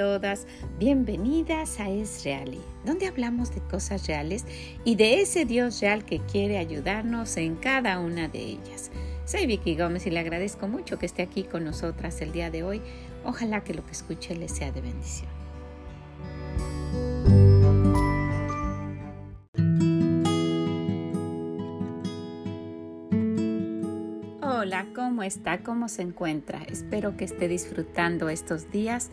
todas, 0.00 0.46
bienvenidas 0.78 1.78
a 1.78 1.90
Es 1.90 2.24
Real, 2.24 2.56
donde 2.86 3.06
hablamos 3.06 3.54
de 3.54 3.60
cosas 3.60 4.06
reales 4.06 4.46
y 4.82 4.94
de 4.94 5.20
ese 5.20 5.44
Dios 5.44 5.82
real 5.82 6.06
que 6.06 6.20
quiere 6.20 6.56
ayudarnos 6.56 7.36
en 7.36 7.54
cada 7.54 7.98
una 7.98 8.26
de 8.26 8.38
ellas. 8.38 8.90
Soy 9.26 9.44
Vicky 9.44 9.76
Gómez 9.76 10.06
y 10.06 10.10
le 10.10 10.20
agradezco 10.20 10.68
mucho 10.68 10.98
que 10.98 11.04
esté 11.04 11.20
aquí 11.20 11.42
con 11.42 11.64
nosotras 11.64 12.18
el 12.22 12.32
día 12.32 12.50
de 12.50 12.62
hoy. 12.62 12.80
Ojalá 13.26 13.62
que 13.62 13.74
lo 13.74 13.84
que 13.84 13.92
escuche 13.92 14.34
le 14.34 14.48
sea 14.48 14.72
de 14.72 14.80
bendición. 14.80 15.28
Hola, 24.40 24.86
¿cómo 24.94 25.22
está? 25.22 25.62
¿Cómo 25.62 25.88
se 25.88 26.00
encuentra? 26.00 26.62
Espero 26.70 27.16
que 27.18 27.24
esté 27.24 27.48
disfrutando 27.48 28.30
estos 28.30 28.70
días, 28.70 29.10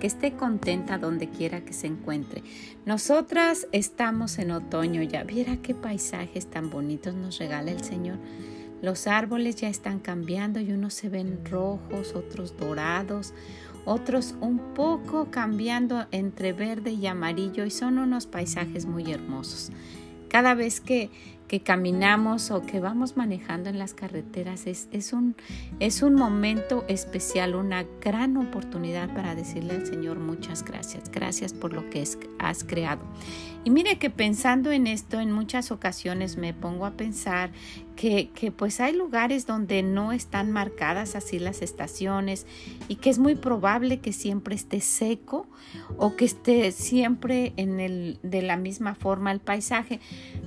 que 0.00 0.06
esté 0.06 0.32
contenta 0.32 0.98
donde 0.98 1.28
quiera 1.28 1.64
que 1.64 1.72
se 1.72 1.86
encuentre. 1.86 2.42
Nosotras 2.84 3.68
estamos 3.72 4.38
en 4.38 4.50
otoño 4.50 5.02
ya. 5.02 5.24
Viera 5.24 5.56
qué 5.58 5.74
paisajes 5.74 6.46
tan 6.46 6.70
bonitos 6.70 7.14
nos 7.14 7.38
regala 7.38 7.70
el 7.70 7.82
Señor. 7.82 8.18
Los 8.82 9.06
árboles 9.06 9.56
ya 9.56 9.68
están 9.68 10.00
cambiando 10.00 10.60
y 10.60 10.70
unos 10.72 10.94
se 10.94 11.08
ven 11.08 11.40
rojos, 11.50 12.14
otros 12.14 12.56
dorados, 12.56 13.32
otros 13.86 14.34
un 14.40 14.58
poco 14.74 15.30
cambiando 15.30 16.06
entre 16.10 16.52
verde 16.52 16.90
y 16.90 17.06
amarillo 17.06 17.64
y 17.64 17.70
son 17.70 17.98
unos 17.98 18.26
paisajes 18.26 18.84
muy 18.84 19.10
hermosos. 19.10 19.70
Cada 20.28 20.54
vez 20.54 20.80
que, 20.80 21.10
que 21.48 21.60
caminamos 21.60 22.50
o 22.50 22.62
que 22.62 22.80
vamos 22.80 23.16
manejando 23.16 23.70
en 23.70 23.78
las 23.78 23.94
carreteras 23.94 24.66
es, 24.66 24.88
es, 24.92 25.12
un, 25.12 25.36
es 25.80 26.02
un 26.02 26.14
momento 26.14 26.84
especial, 26.88 27.54
una 27.54 27.84
gran 28.00 28.36
oportunidad 28.36 29.14
para 29.14 29.34
decirle 29.34 29.74
al 29.74 29.86
Señor 29.86 30.18
muchas 30.18 30.64
gracias. 30.64 31.10
Gracias 31.10 31.52
por 31.52 31.72
lo 31.72 31.88
que 31.90 32.04
has 32.38 32.64
creado. 32.64 33.02
Y 33.66 33.70
mire 33.70 33.98
que 33.98 34.10
pensando 34.10 34.70
en 34.70 34.86
esto, 34.86 35.18
en 35.18 35.32
muchas 35.32 35.72
ocasiones 35.72 36.36
me 36.36 36.54
pongo 36.54 36.86
a 36.86 36.92
pensar 36.92 37.50
que, 37.96 38.30
que, 38.32 38.52
pues 38.52 38.78
hay 38.78 38.94
lugares 38.94 39.44
donde 39.44 39.82
no 39.82 40.12
están 40.12 40.52
marcadas 40.52 41.16
así 41.16 41.40
las 41.40 41.62
estaciones 41.62 42.46
y 42.86 42.96
que 42.96 43.10
es 43.10 43.18
muy 43.18 43.34
probable 43.34 43.98
que 43.98 44.12
siempre 44.12 44.54
esté 44.54 44.80
seco 44.80 45.48
o 45.96 46.14
que 46.14 46.26
esté 46.26 46.70
siempre 46.70 47.54
en 47.56 47.80
el, 47.80 48.20
de 48.22 48.42
la 48.42 48.56
misma 48.56 48.94
forma 48.94 49.32
el 49.32 49.40
paisaje. 49.40 49.98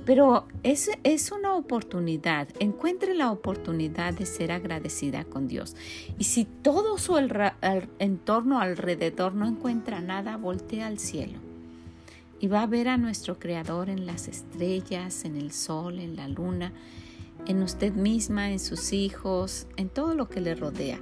Pero 0.06 0.48
es, 0.64 0.89
es 1.04 1.32
una 1.32 1.56
oportunidad, 1.56 2.48
encuentre 2.60 3.14
la 3.14 3.32
oportunidad 3.32 4.14
de 4.14 4.26
ser 4.26 4.52
agradecida 4.52 5.24
con 5.24 5.48
Dios. 5.48 5.76
Y 6.18 6.26
si 6.26 6.46
todo 6.46 6.98
su 6.98 7.18
entorno 8.00 8.60
alrededor 8.60 9.34
no 9.34 9.48
encuentra 9.48 10.02
nada, 10.02 10.38
voltea 10.38 10.88
al 10.88 11.00
cielo 11.00 11.40
y 12.40 12.48
va 12.48 12.64
a 12.64 12.68
ver 12.68 12.88
a 12.88 12.98
nuestro 12.98 13.38
Creador 13.38 13.90
en 13.90 14.06
las 14.06 14.28
estrellas, 14.28 15.26
en 15.26 15.36
el 15.36 15.52
sol, 15.52 16.00
en 16.00 16.16
la 16.16 16.28
luna, 16.28 16.72
en 17.46 17.64
usted 17.64 17.94
misma, 17.94 18.52
en 18.52 18.60
sus 18.60 18.94
hijos, 18.94 19.68
en 19.78 19.90
todo 19.90 20.14
lo 20.16 20.30
que 20.30 20.42
le 20.42 20.56
rodea. 20.56 21.00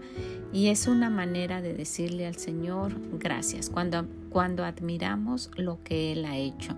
Y 0.53 0.67
es 0.67 0.87
una 0.87 1.09
manera 1.09 1.61
de 1.61 1.73
decirle 1.73 2.25
al 2.25 2.37
Señor 2.37 2.93
gracias 3.19 3.69
cuando, 3.69 4.07
cuando 4.29 4.63
admiramos 4.63 5.51
lo 5.55 5.83
que 5.83 6.11
Él 6.13 6.25
ha 6.25 6.37
hecho 6.37 6.75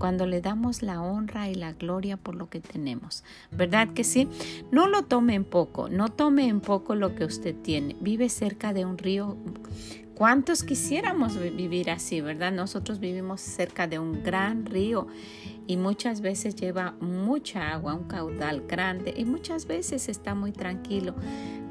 cuando 0.00 0.26
le 0.26 0.40
damos 0.40 0.82
la 0.82 1.00
honra 1.00 1.48
y 1.48 1.54
la 1.54 1.74
gloria 1.74 2.16
por 2.16 2.34
lo 2.34 2.48
que 2.48 2.58
tenemos. 2.58 3.22
¿Verdad 3.52 3.90
que 3.90 4.02
sí? 4.02 4.26
No 4.72 4.88
lo 4.88 5.02
tome 5.02 5.34
en 5.34 5.44
poco, 5.44 5.88
no 5.88 6.08
tome 6.08 6.48
en 6.48 6.60
poco 6.60 6.96
lo 6.96 7.14
que 7.14 7.24
usted 7.24 7.54
tiene. 7.54 7.94
Vive 8.00 8.28
cerca 8.28 8.72
de 8.72 8.84
un 8.84 8.98
río 8.98 9.36
¿Cuántos 10.20 10.64
quisiéramos 10.64 11.38
vivir 11.38 11.90
así, 11.90 12.20
verdad? 12.20 12.52
Nosotros 12.52 13.00
vivimos 13.00 13.40
cerca 13.40 13.86
de 13.86 13.98
un 13.98 14.22
gran 14.22 14.66
río 14.66 15.06
y 15.70 15.76
muchas 15.76 16.20
veces 16.20 16.56
lleva 16.56 16.96
mucha 17.00 17.70
agua, 17.70 17.94
un 17.94 18.08
caudal 18.08 18.64
grande 18.66 19.14
y 19.16 19.24
muchas 19.24 19.68
veces 19.68 20.08
está 20.08 20.34
muy 20.34 20.50
tranquilo. 20.50 21.14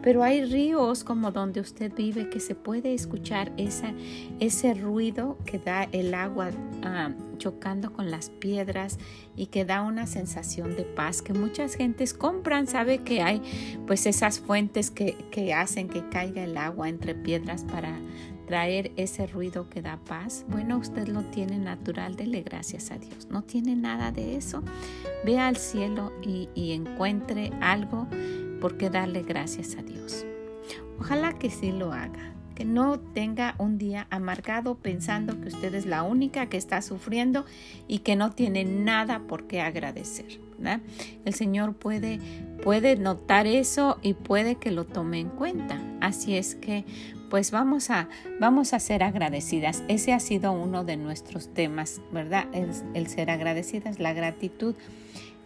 Pero 0.02 0.24
hay 0.24 0.46
ríos 0.46 1.04
como 1.04 1.32
donde 1.32 1.60
usted 1.60 1.94
vive 1.94 2.30
que 2.30 2.40
se 2.40 2.56
puede 2.56 2.94
escuchar 2.94 3.52
ese 3.58 4.74
ruido 4.74 5.38
que 5.44 5.60
da 5.60 5.84
el 5.92 6.14
agua 6.14 6.52
ah, 6.82 7.12
chocando 7.40 7.92
con 7.92 8.10
las 8.10 8.30
piedras 8.30 9.00
y 9.36 9.48
que 9.48 9.66
da 9.66 9.82
una 9.82 10.08
sensación 10.08 10.78
de 10.78 10.84
paz 10.84 11.22
que 11.22 11.34
muchas 11.34 11.76
gentes 11.76 12.14
compran. 12.14 12.68
Sabe 12.68 13.00
que 13.00 13.22
hay 13.22 13.42
pues 13.86 14.06
esas 14.06 14.40
fuentes 14.40 14.92
que, 14.92 15.18
que 15.30 15.54
hacen 15.54 15.90
que 15.90 16.08
caiga 16.08 16.42
el 16.42 16.56
agua 16.56 16.88
entre 16.88 17.16
piedras 17.16 17.66
para 17.66 18.00
traer 18.50 18.92
ese 18.96 19.28
ruido 19.28 19.70
que 19.70 19.84
da 19.84 19.98
paz, 19.98 20.44
bueno, 20.48 20.80
usted 20.80 21.08
lo 21.08 21.22
tiene 21.22 21.60
natural, 21.60 22.16
dele 22.16 22.42
gracias 22.42 22.90
a 22.90 22.98
Dios. 22.98 23.28
No 23.30 23.44
tiene 23.44 23.76
nada 23.76 24.12
de 24.12 24.38
eso. 24.38 24.64
Vea 25.24 25.48
al 25.48 25.56
cielo 25.56 26.12
y, 26.24 26.50
encuentre 26.72 27.52
algo 27.62 28.08
por 28.60 28.76
qué 28.76 28.90
darle 28.90 29.22
gracias 29.22 29.76
a 29.76 29.84
Dios. 29.84 30.26
Ojalá 31.00 31.38
que 31.38 31.52
sí 31.52 31.72
lo 31.72 31.94
haga 31.94 32.34
que 32.56 32.66
no 32.66 33.00
tenga 33.00 33.56
un 33.58 33.78
día 33.78 34.06
amargado 34.10 34.76
pensando 34.76 35.40
que 35.40 35.48
usted 35.48 35.74
es 35.76 35.86
la 35.86 36.04
única 36.04 36.48
que 36.48 36.58
está 36.58 36.82
sufriendo 36.82 37.46
y 37.88 38.00
que 38.00 38.18
no 38.18 38.32
tiene 38.32 38.66
nada 38.66 39.20
por 39.30 39.48
qué 39.48 39.62
agradecer. 39.62 40.42
El 41.24 41.34
Señor 41.34 41.74
puede 41.76 42.20
notar 42.98 43.48
eso 43.48 43.98
y 44.02 44.14
puede 44.14 44.56
que 44.56 44.72
lo 44.72 44.84
tome 44.84 45.22
en 45.22 45.30
cuenta. 45.30 45.80
Así 46.02 46.36
es 46.36 46.56
que 46.56 46.84
pues 47.30 47.52
vamos 47.52 47.90
a, 47.90 48.10
vamos 48.40 48.74
a 48.74 48.80
ser 48.80 49.04
agradecidas. 49.04 49.84
Ese 49.88 50.14
ha 50.14 50.20
sido 50.20 50.52
uno 50.52 50.84
de 50.84 50.98
nuestros 50.98 51.54
temas, 51.54 52.02
¿verdad? 52.12 52.48
El, 52.54 52.72
el, 52.94 53.08
ser 53.08 53.30
agradecidas, 53.30 54.00
la 54.00 54.14
gratitud. 54.14 54.76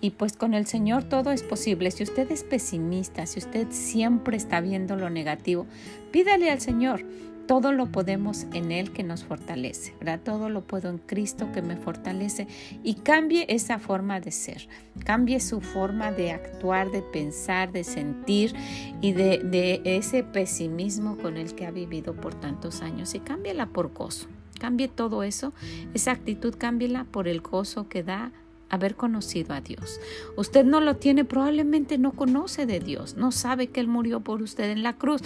Y 0.02 0.12
pues 0.12 0.34
con 0.34 0.54
el 0.54 0.66
Señor 0.66 1.04
todo 1.06 1.32
es 1.32 1.44
posible. 1.44 1.92
Si 1.92 2.04
usted 2.04 2.30
es 2.32 2.44
pesimista, 2.44 3.26
si 3.26 3.40
usted 3.40 3.68
siempre 3.70 4.36
está 4.36 4.60
viendo 4.60 4.96
lo 4.96 5.10
negativo, 5.10 5.66
pídale 6.12 6.52
al 6.52 6.60
Señor 6.60 7.06
todo 7.48 7.72
lo 7.72 7.88
podemos 7.88 8.46
en 8.54 8.72
Él 8.72 8.92
que 8.92 9.04
nos 9.04 9.24
fortalece, 9.24 9.94
¿verdad? 10.00 10.22
Todo 10.24 10.50
lo 10.50 10.62
puedo 10.62 10.90
en 10.90 10.98
Cristo 10.98 11.52
que 11.52 11.62
me 11.62 11.76
fortalece 11.76 12.48
y 12.84 12.96
cambie 12.96 13.46
esa 13.50 13.80
forma 13.80 14.20
de 14.20 14.32
ser, 14.32 14.68
cambie 15.06 15.40
su 15.40 15.62
forma 15.62 16.12
de 16.12 16.32
actuar, 16.32 16.92
de 16.92 17.02
pensar, 17.02 17.72
de 17.72 17.84
sentir 17.84 18.54
y 19.02 19.14
de, 19.14 19.82
ese 19.84 20.24
pesimismo 20.24 21.18
con 21.18 21.38
el 21.38 21.54
que 21.56 21.66
ha 21.66 21.72
vivido 21.72 22.16
por 22.16 22.34
tantos 22.34 22.82
años 22.82 23.14
y 23.16 23.20
cámbiela 23.20 23.68
por 23.68 23.94
gozo. 23.94 24.28
Cambie 24.60 24.88
todo 24.88 25.24
eso, 25.24 25.54
esa 25.94 26.12
actitud, 26.12 26.56
cámbiela 26.58 27.04
por 27.06 27.28
el 27.28 27.42
gozo 27.42 27.90
que 27.90 28.04
da 28.04 28.32
haber 28.74 28.96
conocido 28.96 29.54
a 29.54 29.62
Dios. 29.62 30.00
Usted 30.36 30.66
no 30.66 30.82
lo 30.82 30.96
tiene, 30.96 31.26
probablemente 31.26 31.98
no 32.00 32.14
conoce 32.14 32.66
de 32.66 32.80
Dios, 32.80 33.16
no 33.16 33.32
sabe 33.32 33.68
que 33.68 33.80
Él 33.80 33.88
murió 33.88 34.22
por 34.22 34.42
usted 34.42 34.72
en 34.72 34.82
la 34.82 34.94
cruz 34.94 35.22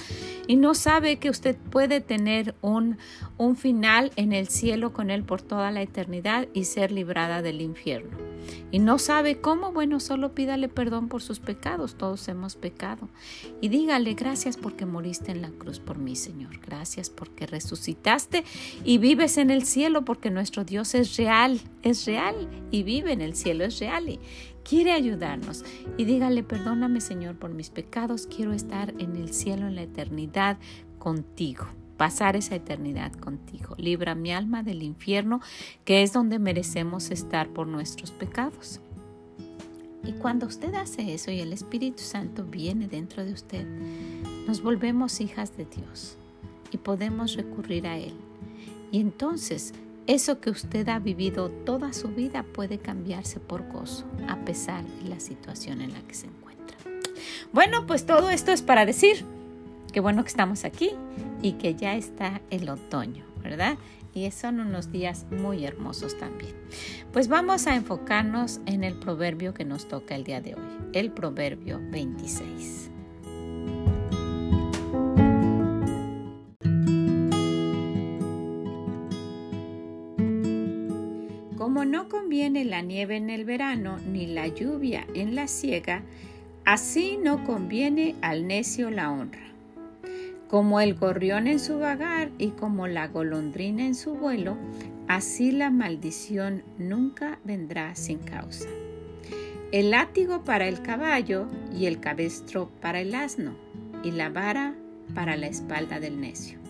y 0.47 0.58
no 0.58 0.74
sabe 0.74 1.18
que 1.18 1.30
usted 1.30 1.56
puede 1.56 2.02
tener 2.02 2.56
un, 2.62 2.97
un 3.38 3.56
final 3.56 4.12
en 4.18 4.34
el 4.34 4.50
cielo 4.50 4.91
con 4.91 5.09
Él 5.09 5.24
por 5.24 5.41
toda 5.41 5.72
la 5.72 5.81
eternidad 5.81 6.47
y 6.53 6.66
ser 6.66 6.91
librada 6.91 7.41
del 7.41 7.62
infierno 7.62 8.37
y 8.72 8.80
no 8.80 9.00
sabe 9.00 9.40
cómo, 9.40 9.72
bueno, 9.72 10.00
solo 10.00 10.34
pídale 10.34 10.69
perdón 10.69 11.08
por 11.08 11.22
sus 11.22 11.40
pecados, 11.40 11.96
todos 11.96 12.28
hemos 12.28 12.56
pecado. 12.56 13.09
Y 13.62 13.69
dígale, 13.69 14.13
gracias 14.13 14.58
porque 14.58 14.85
moriste 14.85 15.31
en 15.31 15.41
la 15.41 15.52
cruz 15.52 15.80
por 15.80 15.97
mí, 15.97 16.16
Señor. 16.16 16.59
Gracias 16.59 17.09
porque 17.09 17.46
resucitaste 17.46 18.44
y 18.84 18.97
vives 18.97 19.38
en 19.38 19.50
el 19.50 19.63
cielo 19.63 20.06
porque 20.06 20.30
nuestro 20.30 20.63
Dios 20.63 20.95
es 20.95 21.16
real, 21.18 21.60
es 21.83 22.06
real 22.06 22.50
y 22.72 22.83
vive 22.83 23.12
en 23.12 23.22
el 23.22 23.36
cielo, 23.36 23.63
es 23.63 23.80
real 23.80 24.10
y 24.10 24.19
quiere 24.63 24.92
ayudarnos. 24.92 25.63
Y 25.98 26.06
dígale, 26.06 26.44
perdóname, 26.44 27.01
Señor, 27.01 27.36
por 27.38 27.51
mis 27.51 27.69
pecados, 27.69 28.27
quiero 28.27 28.54
estar 28.54 28.94
en 29.00 29.16
el 29.16 29.33
cielo, 29.33 29.68
en 29.68 29.75
la 29.75 29.83
eternidad 29.83 30.57
contigo 31.00 31.68
pasar 31.98 32.36
esa 32.36 32.56
eternidad 32.56 33.12
contigo. 33.14 33.76
Libra 33.78 34.16
mi 34.16 34.32
alma 34.32 34.64
del 34.64 34.84
infierno, 34.84 35.42
que 35.84 36.04
es 36.04 36.14
donde 36.14 36.40
merecemos 36.40 37.12
estar 37.12 37.50
por 37.50 37.68
nuestros 37.68 38.12
pecados. 38.12 38.80
Y 40.04 40.14
cuando 40.14 40.46
usted 40.46 40.74
hace 40.76 41.14
eso 41.14 41.32
y 41.32 41.42
el 41.42 41.52
Espíritu 41.52 42.02
Santo 42.02 42.46
viene 42.46 42.88
dentro 42.88 43.26
de 43.26 43.34
usted, 43.34 43.68
nos 44.48 44.62
volvemos 44.62 45.20
hijas 45.20 45.58
de 45.58 45.66
Dios 45.66 46.18
y 46.72 46.78
podemos 46.78 47.36
recurrir 47.36 47.88
a 47.88 47.98
Él. 47.98 48.14
Y 48.92 49.02
entonces 49.02 49.74
eso 50.06 50.40
que 50.40 50.50
usted 50.50 50.88
ha 50.88 51.00
vivido 51.00 51.50
toda 51.50 51.92
su 51.92 52.08
vida 52.10 52.44
puede 52.44 52.78
cambiarse 52.78 53.42
por 53.42 53.68
gozo, 53.70 54.06
a 54.30 54.38
pesar 54.46 54.86
de 54.86 55.10
la 55.10 55.20
situación 55.20 55.82
en 55.82 55.92
la 55.92 56.02
que 56.02 56.14
se 56.14 56.28
encuentra. 56.28 56.78
Bueno, 57.52 57.86
pues 57.86 58.06
todo 58.06 58.30
esto 58.30 58.52
es 58.52 58.62
para 58.62 58.86
decir, 58.86 59.26
qué 59.92 60.00
bueno 60.00 60.24
que 60.24 60.30
estamos 60.30 60.64
aquí 60.64 60.92
y 61.42 61.54
que 61.54 61.75
ya 61.75 61.95
está 61.95 62.42
el 62.50 62.69
otoño, 62.69 63.25
¿verdad? 63.42 63.78
Y 64.13 64.30
son 64.31 64.60
unos 64.60 64.92
días 64.92 65.25
muy 65.30 65.66
hermosos 65.66 66.18
también. 66.18 66.56
Pues 67.13 67.28
vamos 67.28 67.68
a 67.68 67.75
enfocarnos 67.75 68.62
en 68.66 68.84
el 68.84 68.95
proverbio 68.95 69.54
que 69.54 69.66
nos 69.66 69.88
toca 69.88 70.16
el 70.16 70.24
día 70.24 70.42
de 70.42 70.56
hoy, 70.56 70.62
el 70.94 71.12
proverbio 71.12 71.80
26. 71.92 72.92
Como 81.57 81.86
no 81.86 82.10
conviene 82.10 82.66
la 82.66 82.81
nieve 82.81 83.18
en 83.18 83.30
el 83.30 83.45
verano 83.45 83.98
ni 84.12 84.25
la 84.25 84.48
lluvia 84.48 85.06
en 85.13 85.36
la 85.36 85.48
siega, 85.48 86.01
así 86.66 87.19
no 87.22 87.44
conviene 87.44 88.16
al 88.22 88.48
necio 88.48 88.89
la 88.89 89.12
honra. 89.12 89.56
Como 90.48 90.80
el 90.80 90.96
gorrión 90.96 91.48
en 91.48 91.60
su 91.60 91.80
vagar 91.80 92.32
y 92.38 92.52
como 92.52 92.88
la 92.88 93.08
golondrina 93.08 93.86
en 93.86 93.96
su 93.96 94.16
vuelo, 94.16 94.58
así 95.08 95.52
la 95.52 95.70
maldición 95.70 96.64
nunca 96.78 97.40
vendrá 97.44 97.96
sin 97.96 98.20
causa. 98.20 98.70
El 99.74 99.92
látigo 99.92 100.46
para 100.46 100.68
el 100.68 100.82
caballo 100.82 101.48
y 101.78 101.88
el 101.88 102.00
cabestro 102.00 102.70
para 102.82 103.02
el 103.02 103.14
asno, 103.14 103.56
y 104.04 104.12
la 104.12 104.30
vara 104.30 104.76
para 105.14 105.36
la 105.36 105.48
espalda 105.48 106.00
del 106.00 106.22
necio. 106.22 106.67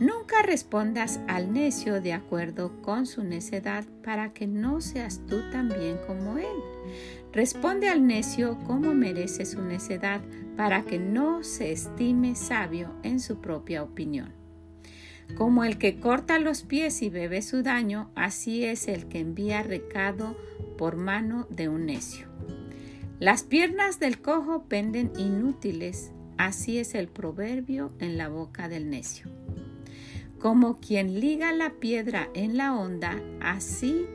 Nunca 0.00 0.40
respondas 0.40 1.20
al 1.28 1.52
necio 1.52 2.00
de 2.00 2.14
acuerdo 2.14 2.80
con 2.80 3.04
su 3.04 3.22
necedad 3.22 3.84
para 4.02 4.32
que 4.32 4.46
no 4.46 4.80
seas 4.80 5.20
tú 5.28 5.42
también 5.52 5.98
como 6.06 6.38
él. 6.38 6.46
Responde 7.34 7.90
al 7.90 8.06
necio 8.06 8.58
como 8.66 8.94
merece 8.94 9.44
su 9.44 9.60
necedad 9.60 10.22
para 10.56 10.84
que 10.84 10.98
no 10.98 11.44
se 11.44 11.70
estime 11.70 12.34
sabio 12.34 12.94
en 13.02 13.20
su 13.20 13.42
propia 13.42 13.82
opinión. 13.82 14.32
Como 15.36 15.64
el 15.64 15.76
que 15.76 16.00
corta 16.00 16.38
los 16.38 16.62
pies 16.62 17.02
y 17.02 17.10
bebe 17.10 17.42
su 17.42 17.62
daño, 17.62 18.10
así 18.14 18.64
es 18.64 18.88
el 18.88 19.06
que 19.06 19.20
envía 19.20 19.62
recado 19.62 20.34
por 20.78 20.96
mano 20.96 21.46
de 21.50 21.68
un 21.68 21.84
necio. 21.84 22.26
Las 23.18 23.42
piernas 23.42 24.00
del 24.00 24.22
cojo 24.22 24.64
penden 24.64 25.12
inútiles, 25.18 26.10
así 26.38 26.78
es 26.78 26.94
el 26.94 27.08
proverbio 27.08 27.92
en 27.98 28.16
la 28.16 28.28
boca 28.28 28.70
del 28.70 28.88
necio. 28.88 29.30
Como 30.40 30.80
quien 30.80 31.20
liga 31.20 31.52
la 31.52 31.68
piedra 31.68 32.30
en 32.32 32.56
la 32.56 32.74
onda, 32.74 33.20
así 33.42 34.06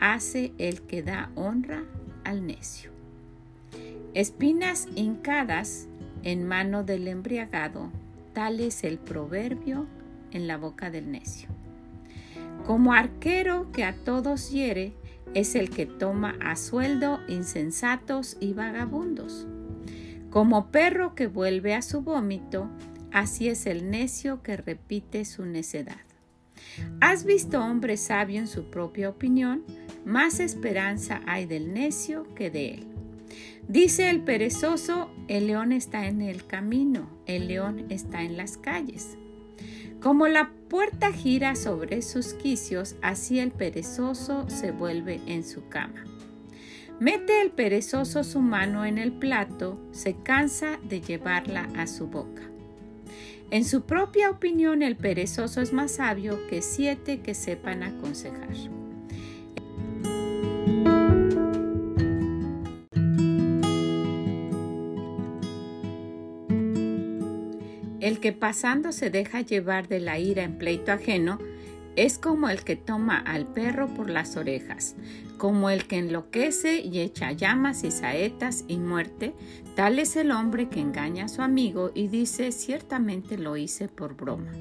hace 0.00 0.52
el 0.56 0.80
que 0.80 1.02
da 1.02 1.30
honra 1.34 1.84
al 2.24 2.46
necio. 2.46 2.90
Espinas 4.14 4.88
hincadas 4.94 5.86
en 6.22 6.48
mano 6.48 6.82
del 6.82 7.06
embriagado, 7.08 7.90
tal 8.32 8.60
es 8.60 8.84
el 8.84 8.96
proverbio 8.96 9.86
en 10.32 10.46
la 10.46 10.56
boca 10.56 10.90
del 10.90 11.10
necio. 11.10 11.50
Como 12.64 12.94
arquero 12.94 13.70
que 13.70 13.84
a 13.84 13.94
todos 13.94 14.50
hiere, 14.50 14.94
es 15.34 15.54
el 15.54 15.68
que 15.68 15.84
toma 15.84 16.36
a 16.40 16.56
sueldo 16.56 17.20
insensatos 17.28 18.38
y 18.40 18.54
vagabundos. 18.54 19.46
Como 20.30 20.70
perro 20.70 21.14
que 21.14 21.26
vuelve 21.26 21.74
a 21.74 21.82
su 21.82 22.00
vómito, 22.00 22.70
Así 23.12 23.48
es 23.48 23.66
el 23.66 23.90
necio 23.90 24.42
que 24.42 24.56
repite 24.56 25.24
su 25.24 25.44
necedad. 25.44 26.00
¿Has 27.00 27.24
visto 27.24 27.60
hombre 27.60 27.96
sabio 27.96 28.40
en 28.40 28.46
su 28.46 28.70
propia 28.70 29.08
opinión? 29.08 29.64
Más 30.04 30.40
esperanza 30.40 31.20
hay 31.26 31.46
del 31.46 31.72
necio 31.72 32.26
que 32.34 32.50
de 32.50 32.74
él. 32.74 32.86
Dice 33.68 34.10
el 34.10 34.20
perezoso, 34.20 35.10
el 35.26 35.48
león 35.48 35.72
está 35.72 36.06
en 36.06 36.22
el 36.22 36.46
camino, 36.46 37.08
el 37.26 37.48
león 37.48 37.86
está 37.88 38.22
en 38.22 38.36
las 38.36 38.56
calles. 38.56 39.16
Como 40.00 40.28
la 40.28 40.52
puerta 40.68 41.12
gira 41.12 41.56
sobre 41.56 42.02
sus 42.02 42.34
quicios, 42.34 42.94
así 43.02 43.40
el 43.40 43.50
perezoso 43.50 44.48
se 44.48 44.70
vuelve 44.70 45.20
en 45.26 45.42
su 45.42 45.68
cama. 45.68 46.04
Mete 47.00 47.42
el 47.42 47.50
perezoso 47.50 48.22
su 48.22 48.40
mano 48.40 48.84
en 48.84 48.98
el 48.98 49.12
plato, 49.12 49.80
se 49.90 50.14
cansa 50.14 50.78
de 50.88 51.00
llevarla 51.00 51.68
a 51.76 51.86
su 51.86 52.06
boca. 52.06 52.42
En 53.50 53.64
su 53.64 53.82
propia 53.82 54.30
opinión, 54.30 54.82
el 54.82 54.96
perezoso 54.96 55.60
es 55.60 55.72
más 55.72 55.92
sabio 55.92 56.38
que 56.48 56.62
siete 56.62 57.20
que 57.20 57.34
sepan 57.34 57.84
aconsejar. 57.84 58.46
El 68.00 68.20
que 68.20 68.32
pasando 68.32 68.92
se 68.92 69.10
deja 69.10 69.40
llevar 69.40 69.88
de 69.88 70.00
la 70.00 70.18
ira 70.18 70.42
en 70.42 70.58
pleito 70.58 70.92
ajeno 70.92 71.38
es 71.96 72.18
como 72.18 72.48
el 72.50 72.62
que 72.62 72.76
toma 72.76 73.18
al 73.18 73.46
perro 73.46 73.88
por 73.88 74.10
las 74.10 74.36
orejas, 74.36 74.94
como 75.38 75.70
el 75.70 75.86
que 75.86 75.98
enloquece 75.98 76.80
y 76.80 77.00
echa 77.00 77.32
llamas 77.32 77.84
y 77.84 77.90
saetas 77.90 78.64
y 78.68 78.76
muerte, 78.76 79.34
tal 79.74 79.98
es 79.98 80.16
el 80.16 80.30
hombre 80.30 80.68
que 80.68 80.80
engaña 80.80 81.24
a 81.24 81.28
su 81.28 81.42
amigo 81.42 81.90
y 81.94 82.08
dice 82.08 82.52
ciertamente 82.52 83.38
lo 83.38 83.56
hice 83.56 83.88
por 83.88 84.14
broma. 84.14 84.52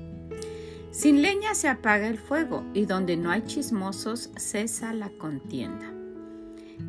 Sin 0.92 1.22
leña 1.22 1.56
se 1.56 1.68
apaga 1.68 2.08
el 2.08 2.18
fuego 2.18 2.64
y 2.74 2.86
donde 2.86 3.18
no 3.18 3.30
hay 3.30 3.42
chismosos 3.42 4.32
cesa 4.38 4.94
la 4.94 5.10
contienda. 5.10 5.92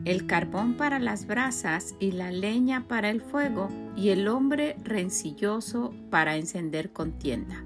El 0.04 0.26
carbón 0.26 0.74
para 0.74 1.00
las 1.00 1.26
brasas 1.26 1.96
y 1.98 2.12
la 2.12 2.30
leña 2.30 2.86
para 2.86 3.10
el 3.10 3.20
fuego 3.20 3.68
y 3.96 4.10
el 4.10 4.28
hombre 4.28 4.76
rencilloso 4.84 5.92
para 6.10 6.36
encender 6.36 6.92
contienda. 6.92 7.64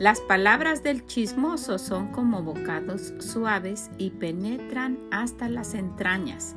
Las 0.00 0.22
palabras 0.22 0.82
del 0.82 1.04
chismoso 1.04 1.78
son 1.78 2.10
como 2.10 2.42
bocados 2.42 3.12
suaves 3.18 3.90
y 3.98 4.08
penetran 4.08 4.98
hasta 5.10 5.50
las 5.50 5.74
entrañas. 5.74 6.56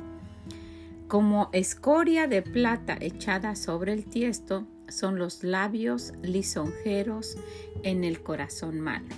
Como 1.08 1.50
escoria 1.52 2.26
de 2.26 2.40
plata 2.40 2.96
echada 2.98 3.54
sobre 3.54 3.92
el 3.92 4.06
tiesto 4.06 4.66
son 4.88 5.18
los 5.18 5.44
labios 5.44 6.14
lisonjeros 6.22 7.36
en 7.82 8.04
el 8.04 8.22
corazón 8.22 8.80
malo. 8.80 9.14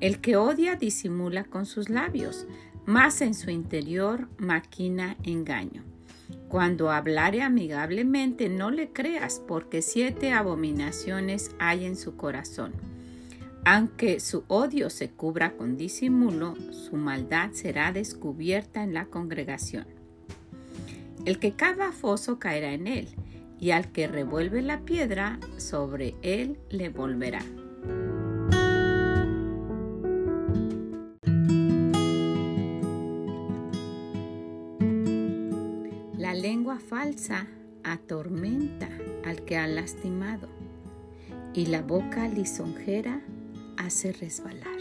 El 0.00 0.20
que 0.20 0.36
odia 0.36 0.76
disimula 0.76 1.44
con 1.44 1.64
sus 1.64 1.88
labios, 1.88 2.46
mas 2.84 3.22
en 3.22 3.32
su 3.32 3.48
interior 3.48 4.28
maquina 4.36 5.16
engaño. 5.22 5.84
Cuando 6.48 6.90
hablare 6.90 7.40
amigablemente 7.40 8.50
no 8.50 8.70
le 8.70 8.92
creas, 8.92 9.40
porque 9.48 9.80
siete 9.80 10.32
abominaciones 10.34 11.52
hay 11.58 11.86
en 11.86 11.96
su 11.96 12.14
corazón. 12.18 12.91
Aunque 13.64 14.18
su 14.18 14.42
odio 14.48 14.90
se 14.90 15.10
cubra 15.10 15.56
con 15.56 15.76
disimulo, 15.76 16.56
su 16.72 16.96
maldad 16.96 17.52
será 17.52 17.92
descubierta 17.92 18.82
en 18.82 18.92
la 18.92 19.06
congregación. 19.06 19.86
El 21.24 21.38
que 21.38 21.52
cava 21.52 21.92
foso 21.92 22.40
caerá 22.40 22.72
en 22.72 22.88
él, 22.88 23.08
y 23.60 23.70
al 23.70 23.92
que 23.92 24.08
revuelve 24.08 24.62
la 24.62 24.80
piedra, 24.80 25.38
sobre 25.58 26.16
él 26.22 26.58
le 26.70 26.88
volverá. 26.88 27.44
La 36.18 36.34
lengua 36.34 36.80
falsa 36.80 37.46
atormenta 37.84 38.88
al 39.24 39.44
que 39.44 39.56
ha 39.56 39.68
lastimado, 39.68 40.48
y 41.54 41.66
la 41.66 41.82
boca 41.82 42.26
lisonjera 42.26 43.20
hace 43.84 44.12
resbalar. 44.12 44.78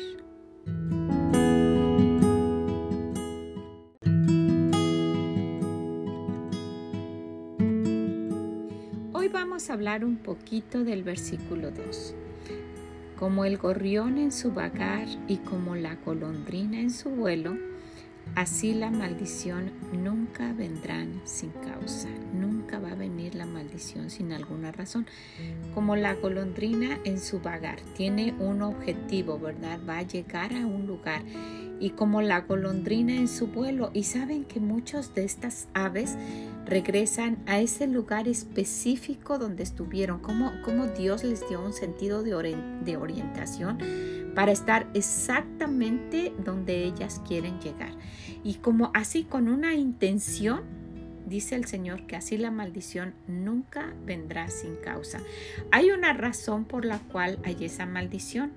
Hoy 9.13 9.27
vamos 9.27 9.69
a 9.69 9.73
hablar 9.73 10.05
un 10.05 10.17
poquito 10.17 10.83
del 10.83 11.03
versículo 11.03 11.71
2. 11.71 12.15
Como 13.17 13.45
el 13.45 13.57
gorrión 13.57 14.17
en 14.17 14.31
su 14.31 14.51
vagar 14.51 15.07
y 15.27 15.37
como 15.37 15.75
la 15.75 15.95
golondrina 15.95 16.79
en 16.79 16.91
su 16.91 17.09
vuelo, 17.09 17.55
así 18.35 18.73
la 18.73 18.89
maldición 18.89 19.71
nunca 19.91 20.53
vendrán 20.53 21.21
sin 21.25 21.49
causa, 21.51 22.09
nunca 22.33 22.79
va 22.79 22.91
a 22.91 22.95
venir 22.95 23.35
la 23.35 23.45
maldición 23.45 24.09
sin 24.09 24.31
alguna 24.31 24.71
razón. 24.71 25.05
Como 25.73 25.95
la 25.95 26.15
golondrina 26.15 26.99
en 27.03 27.19
su 27.19 27.39
vagar 27.39 27.79
tiene 27.95 28.33
un 28.39 28.61
objetivo, 28.61 29.39
¿verdad? 29.39 29.79
Va 29.87 29.99
a 29.99 30.03
llegar 30.03 30.53
a 30.53 30.65
un 30.65 30.87
lugar. 30.87 31.23
Y 31.79 31.91
como 31.91 32.21
la 32.21 32.41
golondrina 32.41 33.15
en 33.15 33.27
su 33.27 33.47
vuelo, 33.47 33.89
y 33.93 34.03
saben 34.03 34.45
que 34.45 34.59
muchas 34.59 35.15
de 35.15 35.23
estas 35.23 35.67
aves 35.73 36.15
regresan 36.65 37.39
a 37.47 37.59
ese 37.59 37.87
lugar 37.87 38.27
específico 38.27 39.39
donde 39.39 39.63
estuvieron, 39.63 40.19
como, 40.19 40.51
como 40.63 40.87
Dios 40.87 41.23
les 41.23 41.47
dio 41.49 41.59
un 41.59 41.73
sentido 41.73 42.21
de, 42.21 42.55
de 42.85 42.97
orientación 42.97 43.79
para 44.35 44.51
estar 44.51 44.87
exactamente 44.93 46.33
donde 46.43 46.85
ellas 46.85 47.21
quieren 47.27 47.59
llegar. 47.59 47.91
Y 48.43 48.55
como 48.55 48.91
así 48.93 49.23
con 49.23 49.47
una 49.47 49.75
intención, 49.75 50.61
dice 51.25 51.55
el 51.55 51.65
Señor 51.65 52.05
que 52.07 52.15
así 52.15 52.37
la 52.37 52.51
maldición 52.51 53.13
nunca 53.27 53.93
vendrá 54.05 54.49
sin 54.49 54.75
causa. 54.75 55.19
Hay 55.71 55.91
una 55.91 56.13
razón 56.13 56.65
por 56.65 56.85
la 56.85 56.99
cual 56.99 57.39
hay 57.43 57.65
esa 57.65 57.85
maldición. 57.85 58.51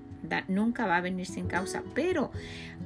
nunca 0.48 0.86
va 0.86 0.96
a 0.96 1.00
venir 1.02 1.26
sin 1.26 1.46
causa, 1.46 1.82
pero 1.94 2.30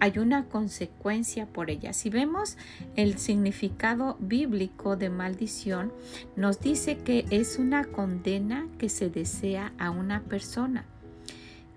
hay 0.01 0.19
una 0.19 0.47
consecuencia 0.47 1.47
por 1.47 1.71
ella. 1.71 1.93
Si 1.93 2.11
vemos 2.11 2.57
el 2.97 3.17
significado 3.19 4.17
bíblico 4.19 4.97
de 4.97 5.09
maldición, 5.09 5.93
nos 6.35 6.59
dice 6.59 6.99
que 6.99 7.27
es 7.31 7.59
una 7.59 7.85
condena 7.85 8.67
que 8.79 8.89
se 8.89 9.09
desea 9.09 9.73
a 9.79 9.91
una 9.91 10.23
persona. 10.23 10.85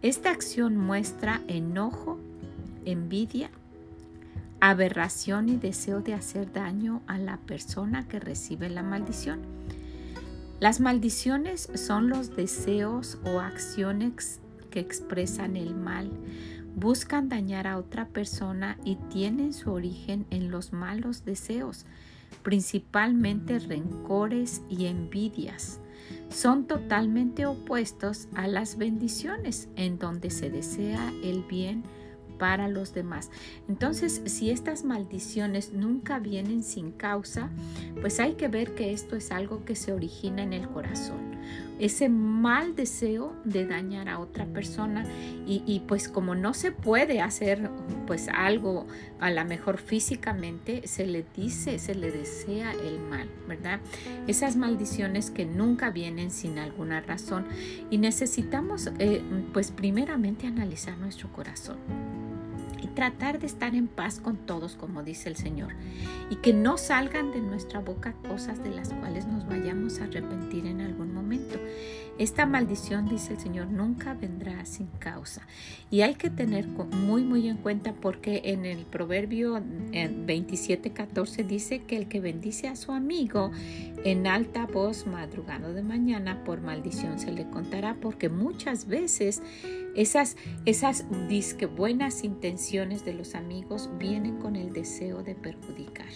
Esta 0.02 0.32
acción 0.32 0.78
muestra 0.78 1.42
enojo, 1.48 2.18
envidia, 2.86 3.52
aberración 4.60 5.48
y 5.48 5.58
deseo 5.58 6.02
de 6.02 6.16
hacer 6.16 6.52
daño 6.52 7.02
a 7.06 7.20
la 7.20 7.38
persona 7.38 8.08
que 8.08 8.20
recibe 8.20 8.70
la 8.70 8.82
maldición. 8.82 9.42
Las 10.60 10.80
maldiciones 10.80 11.70
son 11.76 12.10
los 12.10 12.36
deseos 12.36 13.20
o 13.26 13.40
acciones 13.40 14.40
que 14.72 14.80
expresan 14.80 15.56
el 15.56 15.76
mal, 15.76 16.10
buscan 16.76 17.30
dañar 17.30 17.68
a 17.68 17.78
otra 17.78 18.08
persona 18.08 18.78
y 18.84 18.96
tienen 18.96 19.54
su 19.54 19.72
origen 19.72 20.26
en 20.30 20.50
los 20.50 20.74
malos 20.74 21.26
deseos, 21.26 21.86
principalmente 22.42 23.60
rencores 23.60 24.62
y 24.70 24.86
envidias. 24.86 25.81
Son 26.30 26.66
totalmente 26.66 27.46
opuestos 27.46 28.28
a 28.36 28.48
las 28.48 28.78
bendiciones, 28.78 29.70
en 29.76 30.00
donde 30.00 30.30
se 30.30 30.50
desea 30.50 31.12
el 31.24 31.44
bien 31.44 31.84
para 32.42 32.68
los 32.68 32.94
demás. 32.96 33.30
Entonces, 33.70 34.24
si 34.26 34.50
estas 34.50 34.84
maldiciones 34.84 35.74
nunca 35.74 36.18
vienen 36.18 36.64
sin 36.64 36.92
causa, 36.92 37.52
pues 38.02 38.20
hay 38.20 38.34
que 38.34 38.48
ver 38.48 38.74
que 38.74 38.94
esto 38.94 39.16
es 39.16 39.32
algo 39.32 39.64
que 39.64 39.76
se 39.76 39.94
origina 39.94 40.42
en 40.42 40.54
el 40.54 40.68
corazón. 40.68 41.38
Ese 41.80 42.10
mal 42.10 42.76
deseo 42.76 43.34
de 43.44 43.66
dañar 43.66 44.10
a 44.10 44.20
otra 44.20 44.46
persona 44.46 45.06
y, 45.48 45.82
pues 45.88 46.08
como 46.08 46.36
no 46.36 46.54
se 46.54 46.72
puede 46.72 47.22
hacer 47.22 47.70
pues 48.08 48.30
algo 48.30 48.88
a 49.20 49.32
lo 49.32 49.44
mejor 49.46 49.78
físicamente, 49.78 50.88
se 50.88 51.06
le 51.06 51.26
dice, 51.36 51.80
se 51.80 51.96
le 51.96 52.12
desea 52.12 52.72
el 52.72 53.00
mal, 53.00 53.30
¿verdad? 53.48 53.80
Esas 54.28 54.56
maldiciones 54.56 55.32
que 55.32 55.46
nunca 55.46 55.90
vienen 55.90 56.32
sin 56.32 56.60
alguna 56.60 57.02
razón 57.02 57.46
y 57.90 57.98
necesitamos 57.98 58.90
eh, 59.00 59.22
pues 59.54 59.72
primeramente 59.72 60.48
analizar 60.48 60.98
nuestro 60.98 61.32
corazón 61.32 61.78
tratar 62.88 63.40
de 63.40 63.48
estar 63.48 63.76
en 63.76 63.88
paz 63.88 64.20
con 64.20 64.38
todos, 64.38 64.76
como 64.76 65.04
dice 65.04 65.30
el 65.30 65.36
Señor, 65.36 65.74
y 66.30 66.36
que 66.38 66.54
no 66.54 66.78
salgan 66.78 67.32
de 67.32 67.42
nuestra 67.42 67.80
boca 67.80 68.14
cosas 68.28 68.64
de 68.64 68.72
las 68.72 68.94
cuales 68.94 69.28
nos 69.28 69.48
vayamos 69.48 70.00
a 70.00 70.06
arrepentir 70.06 70.66
en 70.66 70.82
algún 70.82 71.14
momento. 71.14 71.60
Esta 72.18 72.46
maldición, 72.46 73.08
dice 73.08 73.34
el 73.34 73.40
Señor, 73.40 73.68
nunca 73.68 74.14
vendrá 74.14 74.66
sin 74.66 74.88
causa. 75.00 75.42
Y 75.90 76.02
hay 76.02 76.16
que 76.16 76.30
tener 76.30 76.68
muy, 76.68 77.24
muy 77.24 77.48
en 77.48 77.58
cuenta 77.58 77.94
porque 77.94 78.42
en 78.46 78.66
el 78.66 78.86
proverbio 78.86 79.56
27.14 79.56 81.46
dice 81.46 81.80
que 81.84 81.98
el 81.98 82.08
que 82.08 82.20
bendice 82.20 82.68
a 82.68 82.76
su 82.76 82.92
amigo 82.92 83.52
en 84.04 84.28
alta 84.28 84.68
voz 84.68 85.08
madrugado 85.08 85.74
de 85.74 85.84
mañana, 85.84 86.44
por 86.44 86.62
maldición 86.62 87.18
se 87.20 87.32
le 87.32 87.50
contará, 87.50 87.96
porque 88.02 88.30
muchas 88.30 88.88
veces 88.88 89.42
esas, 89.96 90.38
esas 90.66 91.06
disque 91.28 91.66
buenas 91.66 92.24
intenciones 92.24 93.04
de 93.06 93.14
los 93.14 93.36
amigos 93.36 93.90
vienen 93.98 94.38
con 94.38 94.56
el 94.56 94.74
deseo 94.74 95.24
de 95.24 95.36
perjudicar. 95.36 96.10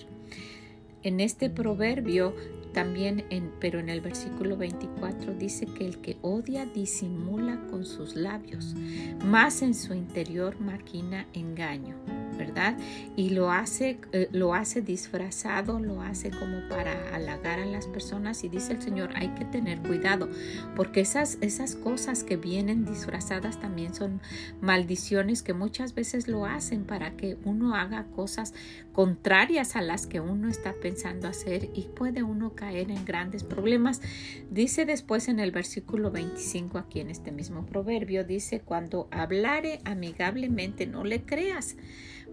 En 1.04 1.20
este 1.20 1.50
proverbio 1.50 2.34
también, 2.76 3.24
en, 3.30 3.54
pero 3.62 3.80
en 3.80 3.88
el 3.88 4.02
versículo 4.02 4.58
24 4.58 5.34
dice 5.34 5.66
que 5.66 5.86
el 5.86 6.00
que 6.00 6.18
odia 6.22 6.66
disimula 6.66 7.58
con 7.72 7.86
sus 7.86 8.18
labios, 8.18 8.76
más 9.24 9.62
en 9.62 9.74
su 9.74 9.94
interior 9.94 10.60
maquina 10.60 11.26
engaño. 11.34 11.96
¿verdad? 12.36 12.78
Y 13.16 13.30
lo 13.30 13.50
hace, 13.50 13.98
eh, 14.12 14.28
lo 14.34 14.54
hace 14.54 14.82
disfrazado, 14.82 15.80
lo 15.80 16.02
hace 16.02 16.32
como 16.32 16.68
para 16.68 17.16
halagar 17.16 17.60
a 17.60 17.66
las 17.66 17.88
personas 17.88 18.44
y 18.44 18.50
dice 18.50 18.74
el 18.74 18.82
Señor, 18.82 19.12
hay 19.16 19.30
que 19.30 19.46
tener 19.46 19.80
cuidado, 19.80 20.30
porque 20.76 21.00
esas, 21.00 21.38
esas 21.40 21.76
cosas 21.76 22.26
que 22.26 22.36
vienen 22.36 22.84
disfrazadas 22.84 23.62
también 23.62 23.96
son 23.96 24.22
maldiciones 24.60 25.44
que 25.44 25.54
muchas 25.54 25.96
veces 25.96 26.28
lo 26.28 26.46
hacen 26.46 26.84
para 26.84 27.12
que 27.12 27.38
uno 27.46 27.74
haga 27.74 28.04
cosas 28.16 28.54
contrarias 28.92 29.78
a 29.78 29.82
las 29.82 30.06
que 30.06 30.20
uno 30.20 30.50
está 30.50 30.74
pensando 30.74 31.30
hacer 31.30 31.70
y 31.74 31.84
puede 31.84 32.22
uno 32.22 32.54
caer 32.54 32.65
en 32.74 33.06
grandes 33.06 33.44
problemas. 33.44 34.02
Dice 34.50 34.86
después 34.86 35.28
en 35.28 35.40
el 35.40 35.52
versículo 35.52 36.12
25 36.12 36.78
aquí 36.78 37.00
en 37.00 37.10
este 37.10 37.32
mismo 37.32 37.66
proverbio, 37.66 38.24
dice, 38.24 38.62
cuando 38.62 39.08
hablare 39.12 39.80
amigablemente 39.86 40.88
no 40.88 41.04
le 41.04 41.24
creas 41.24 41.78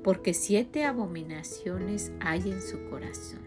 porque 0.03 0.35
siete 0.35 0.85
abominaciones 0.85 2.13
hay 2.21 2.51
en 2.51 2.61
su 2.61 2.83
corazón. 2.91 3.41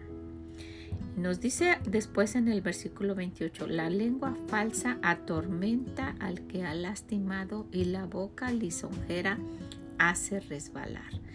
Nos 1.16 1.40
dice 1.40 1.78
después 1.88 2.34
en 2.34 2.48
el 2.48 2.60
versículo 2.60 3.14
28, 3.14 3.66
la 3.68 3.88
lengua 3.88 4.36
falsa 4.48 4.98
atormenta 5.02 6.14
al 6.20 6.46
que 6.46 6.62
ha 6.62 6.74
lastimado 6.74 7.66
y 7.72 7.86
la 7.86 8.04
boca 8.04 8.50
lisonjera 8.50 9.38
hace 9.98 10.40
resbalar 10.40 11.25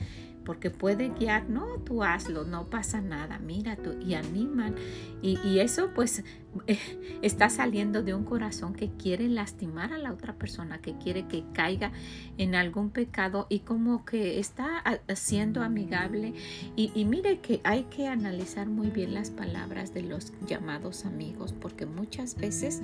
porque 0.51 0.69
puede 0.69 1.07
guiar, 1.17 1.49
no, 1.49 1.77
tú 1.85 2.03
hazlo, 2.03 2.43
no 2.43 2.69
pasa 2.69 2.99
nada, 2.99 3.39
mira 3.39 3.77
tú, 3.77 3.97
y 4.01 4.15
animan. 4.15 4.75
Y, 5.21 5.59
eso 5.59 5.91
pues 5.95 6.25
está 7.21 7.49
saliendo 7.49 8.03
de 8.03 8.13
un 8.13 8.23
corazón 8.23 8.73
que 8.73 8.89
quiere 8.89 9.27
lastimar 9.27 9.93
a 9.93 9.97
la 9.97 10.11
otra 10.11 10.33
persona, 10.33 10.79
que 10.79 10.97
quiere 10.97 11.27
que 11.27 11.43
caiga 11.53 11.91
en 12.37 12.55
algún 12.55 12.89
pecado 12.89 13.47
y 13.49 13.59
como 13.59 14.05
que 14.05 14.39
está 14.39 14.83
siendo 15.15 15.61
amigable. 15.61 16.33
Y, 16.75 16.91
y 16.95 17.05
mire 17.05 17.39
que 17.39 17.61
hay 17.63 17.83
que 17.83 18.07
analizar 18.07 18.67
muy 18.67 18.89
bien 18.89 19.13
las 19.13 19.29
palabras 19.29 19.93
de 19.93 20.03
los 20.03 20.33
llamados 20.47 21.05
amigos, 21.05 21.53
porque 21.53 21.85
muchas 21.85 22.35
veces 22.35 22.81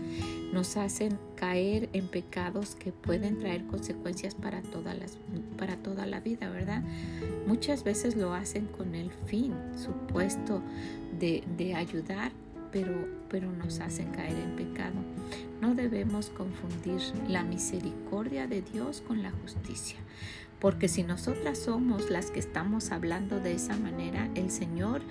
nos 0.54 0.78
hacen 0.78 1.18
caer 1.36 1.90
en 1.94 2.08
pecados 2.08 2.76
que 2.76 2.92
pueden 2.92 3.40
traer 3.40 3.66
consecuencias 3.68 4.36
para, 4.36 4.62
las, 4.62 5.18
para 5.58 5.78
toda 5.78 6.06
la 6.06 6.20
vida, 6.20 6.50
¿verdad? 6.50 6.84
Muchas 7.46 7.84
veces 7.84 8.16
lo 8.16 8.34
hacen 8.34 8.66
con 8.66 8.96
el 8.96 9.12
fin 9.12 9.54
supuesto 9.76 10.62
de, 11.20 11.44
de 11.58 11.76
ayudar, 11.76 12.32
pero, 13.30 13.52
nos 13.52 13.80
hacen 13.80 14.12
caer 14.12 14.38
en 14.38 14.56
pecado. 14.56 14.96
No 15.62 15.76
debemos 15.76 16.30
confundir 16.30 17.02
la 17.28 17.44
misericordia 17.44 18.48
de 18.48 18.62
Dios 18.62 19.04
con 19.06 19.24
la 19.24 19.32
justicia. 19.32 19.98
Porque 20.60 20.88
si 20.88 21.04
nosotras 21.04 21.60
somos 21.60 22.10
las 22.10 22.32
que 22.32 22.40
estamos 22.40 22.92
hablando 22.92 23.40
de 23.40 23.54
esa 23.54 23.76
manera, 23.78 24.30
el 24.36 24.50
Señor 24.50 25.02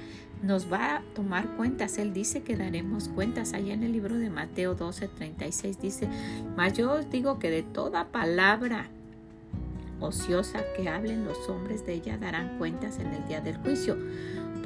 nos 0.43 0.71
va 0.73 0.97
a 0.97 1.03
tomar 1.15 1.57
cuentas. 1.57 1.99
Él 1.99 2.13
dice 2.13 2.43
que 2.43 2.57
daremos 2.57 3.09
cuentas. 3.09 3.53
Allá 3.53 3.75
en 3.75 3.85
el 3.85 3.93
libro 3.93 4.17
de 4.17 4.31
Mateo 4.31 4.75
12, 4.75 5.09
36 5.09 5.81
dice, 5.81 6.09
mas 6.57 6.73
yo 6.75 6.93
os 6.93 7.11
digo 7.11 7.39
que 7.39 7.51
de 7.51 7.63
toda 7.63 8.09
palabra 8.09 8.89
ociosa 10.01 10.61
que 10.77 10.89
hablen 10.89 11.25
los 11.25 11.49
hombres 11.49 11.87
de 11.87 11.95
ella 11.95 12.19
darán 12.19 12.59
cuentas 12.59 12.99
en 12.99 13.09
el 13.09 13.27
día 13.27 13.41
del 13.41 13.57
juicio, 13.57 13.97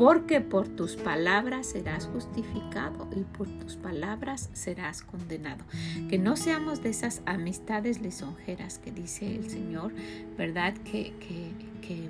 porque 0.01 0.41
por 0.41 0.67
tus 0.67 0.97
palabras 0.97 1.67
serás 1.67 2.07
justificado 2.07 3.07
y 3.15 3.21
por 3.21 3.47
tus 3.59 3.77
palabras 3.77 4.49
serás 4.55 5.03
condenado. 5.03 5.63
Que 6.09 6.17
no 6.17 6.37
seamos 6.37 6.83
de 6.83 6.89
esas 6.89 7.21
amistades 7.27 8.01
lisonjeras 8.01 8.79
que 8.79 8.93
dice 8.93 9.37
el 9.37 9.51
Señor, 9.51 9.93
¿verdad? 10.39 10.73
Que, 10.85 11.13
que, 11.21 11.53
que 11.87 12.09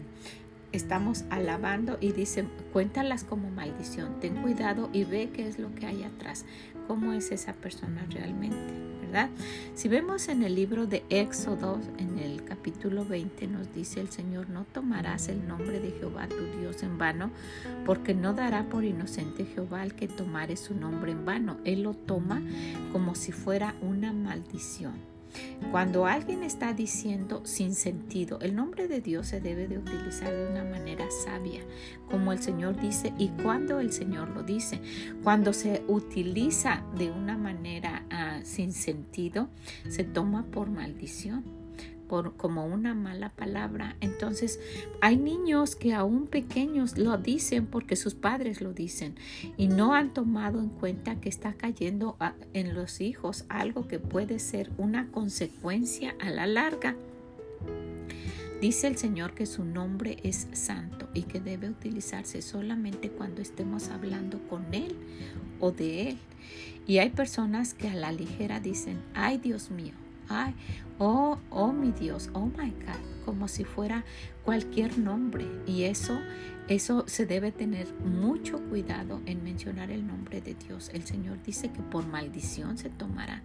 estamos 0.72 1.24
alabando 1.30 1.98
y 2.00 2.12
dice, 2.12 2.44
cuéntalas 2.72 3.24
como 3.24 3.50
maldición, 3.50 4.20
ten 4.20 4.42
cuidado 4.42 4.88
y 4.92 5.04
ve 5.04 5.30
qué 5.32 5.48
es 5.48 5.58
lo 5.58 5.74
que 5.74 5.86
hay 5.86 6.04
atrás, 6.04 6.44
cómo 6.86 7.12
es 7.12 7.32
esa 7.32 7.52
persona 7.54 8.06
realmente. 8.10 8.90
Si 9.74 9.88
vemos 9.88 10.28
en 10.28 10.42
el 10.42 10.54
libro 10.54 10.86
de 10.86 11.02
Éxodo, 11.10 11.80
en 11.98 12.18
el 12.18 12.44
capítulo 12.44 13.04
20, 13.04 13.48
nos 13.48 13.74
dice 13.74 14.00
el 14.00 14.08
Señor, 14.08 14.48
no 14.50 14.64
tomarás 14.64 15.28
el 15.28 15.48
nombre 15.48 15.80
de 15.80 15.90
Jehová 15.90 16.28
tu 16.28 16.60
Dios 16.60 16.82
en 16.84 16.96
vano, 16.96 17.30
porque 17.84 18.14
no 18.14 18.34
dará 18.34 18.68
por 18.68 18.84
inocente 18.84 19.46
Jehová 19.46 19.82
el 19.82 19.94
que 19.94 20.06
tomare 20.06 20.56
su 20.56 20.74
nombre 20.74 21.10
en 21.12 21.24
vano. 21.24 21.56
Él 21.64 21.82
lo 21.82 21.94
toma 21.94 22.40
como 22.92 23.14
si 23.16 23.32
fuera 23.32 23.74
una 23.80 24.12
maldición. 24.12 25.09
Cuando 25.70 26.06
alguien 26.06 26.42
está 26.42 26.72
diciendo 26.72 27.42
sin 27.44 27.75
sentido, 27.75 28.38
el 28.40 28.54
nombre 28.54 28.88
de 28.88 29.00
Dios 29.00 29.28
se 29.28 29.40
debe 29.40 29.68
de 29.68 29.78
utilizar 29.78 30.32
de 30.32 30.49
una 30.49 30.64
manera 30.64 31.06
sabia, 31.25 31.60
como 32.10 32.32
el 32.32 32.42
Señor 32.42 32.80
dice 32.80 33.12
y 33.18 33.28
cuando 33.28 33.80
el 33.80 33.92
Señor 33.92 34.28
lo 34.30 34.42
dice. 34.42 34.80
Cuando 35.22 35.52
se 35.52 35.82
utiliza 35.87 36.82
de 36.96 37.10
una 37.10 37.37
manera 37.37 38.04
ah, 38.10 38.40
sin 38.42 38.72
sentido, 38.72 39.49
se 39.88 40.04
toma 40.04 40.44
por 40.46 40.70
maldición 40.70 41.59
como 42.36 42.66
una 42.66 42.94
mala 42.94 43.30
palabra. 43.30 43.96
Entonces 44.00 44.58
hay 45.00 45.16
niños 45.16 45.76
que 45.76 45.94
aún 45.94 46.26
pequeños 46.26 46.98
lo 46.98 47.16
dicen 47.18 47.66
porque 47.66 47.96
sus 47.96 48.14
padres 48.14 48.60
lo 48.60 48.72
dicen 48.72 49.14
y 49.56 49.68
no 49.68 49.94
han 49.94 50.12
tomado 50.12 50.58
en 50.58 50.68
cuenta 50.68 51.20
que 51.20 51.28
está 51.28 51.52
cayendo 51.54 52.16
en 52.52 52.74
los 52.74 53.00
hijos 53.00 53.44
algo 53.48 53.86
que 53.86 53.98
puede 53.98 54.38
ser 54.38 54.70
una 54.76 55.08
consecuencia 55.08 56.14
a 56.20 56.30
la 56.30 56.46
larga. 56.46 56.96
Dice 58.60 58.88
el 58.88 58.98
Señor 58.98 59.32
que 59.34 59.46
su 59.46 59.64
nombre 59.64 60.18
es 60.22 60.48
santo 60.52 61.08
y 61.14 61.22
que 61.22 61.40
debe 61.40 61.70
utilizarse 61.70 62.42
solamente 62.42 63.08
cuando 63.08 63.40
estemos 63.40 63.88
hablando 63.88 64.38
con 64.48 64.74
Él 64.74 64.96
o 65.60 65.70
de 65.70 66.10
Él. 66.10 66.18
Y 66.86 66.98
hay 66.98 67.10
personas 67.10 67.72
que 67.72 67.88
a 67.88 67.94
la 67.94 68.12
ligera 68.12 68.60
dicen, 68.60 69.00
ay 69.14 69.38
Dios 69.38 69.70
mío, 69.70 69.94
ay, 70.30 70.54
oh, 70.99 71.38
oh 71.50 71.72
mi 71.72 71.92
Dios, 71.92 72.30
oh 72.32 72.46
my 72.46 72.70
God, 72.70 73.25
como 73.25 73.49
si 73.49 73.64
fuera 73.64 74.04
cualquier 74.44 74.99
nombre. 74.99 75.46
Y 75.66 75.84
eso, 75.84 76.18
eso 76.68 77.04
se 77.06 77.26
debe 77.26 77.52
tener 77.52 77.92
mucho 77.94 78.60
cuidado 78.68 79.20
en 79.26 79.44
mencionar 79.44 79.90
el 79.90 80.06
nombre 80.06 80.40
de 80.40 80.54
Dios. 80.54 80.90
El 80.94 81.04
Señor 81.04 81.42
dice 81.42 81.70
que 81.70 81.82
por 81.82 82.06
maldición 82.06 82.78
se 82.78 82.88
tomará. 82.88 83.42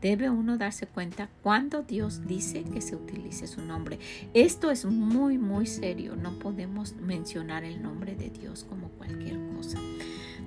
Debe 0.00 0.30
uno 0.30 0.58
darse 0.58 0.86
cuenta 0.86 1.28
cuando 1.42 1.82
Dios 1.82 2.26
dice 2.26 2.64
que 2.64 2.80
se 2.80 2.96
utilice 2.96 3.46
su 3.46 3.62
nombre. 3.62 4.00
Esto 4.34 4.70
es 4.70 4.84
muy, 4.84 5.38
muy 5.38 5.66
serio. 5.66 6.16
No 6.16 6.38
podemos 6.40 6.96
mencionar 6.96 7.62
el 7.62 7.82
nombre 7.82 8.16
de 8.16 8.30
Dios 8.30 8.64
como 8.68 8.88
cualquier 8.88 9.38
cosa. 9.54 9.78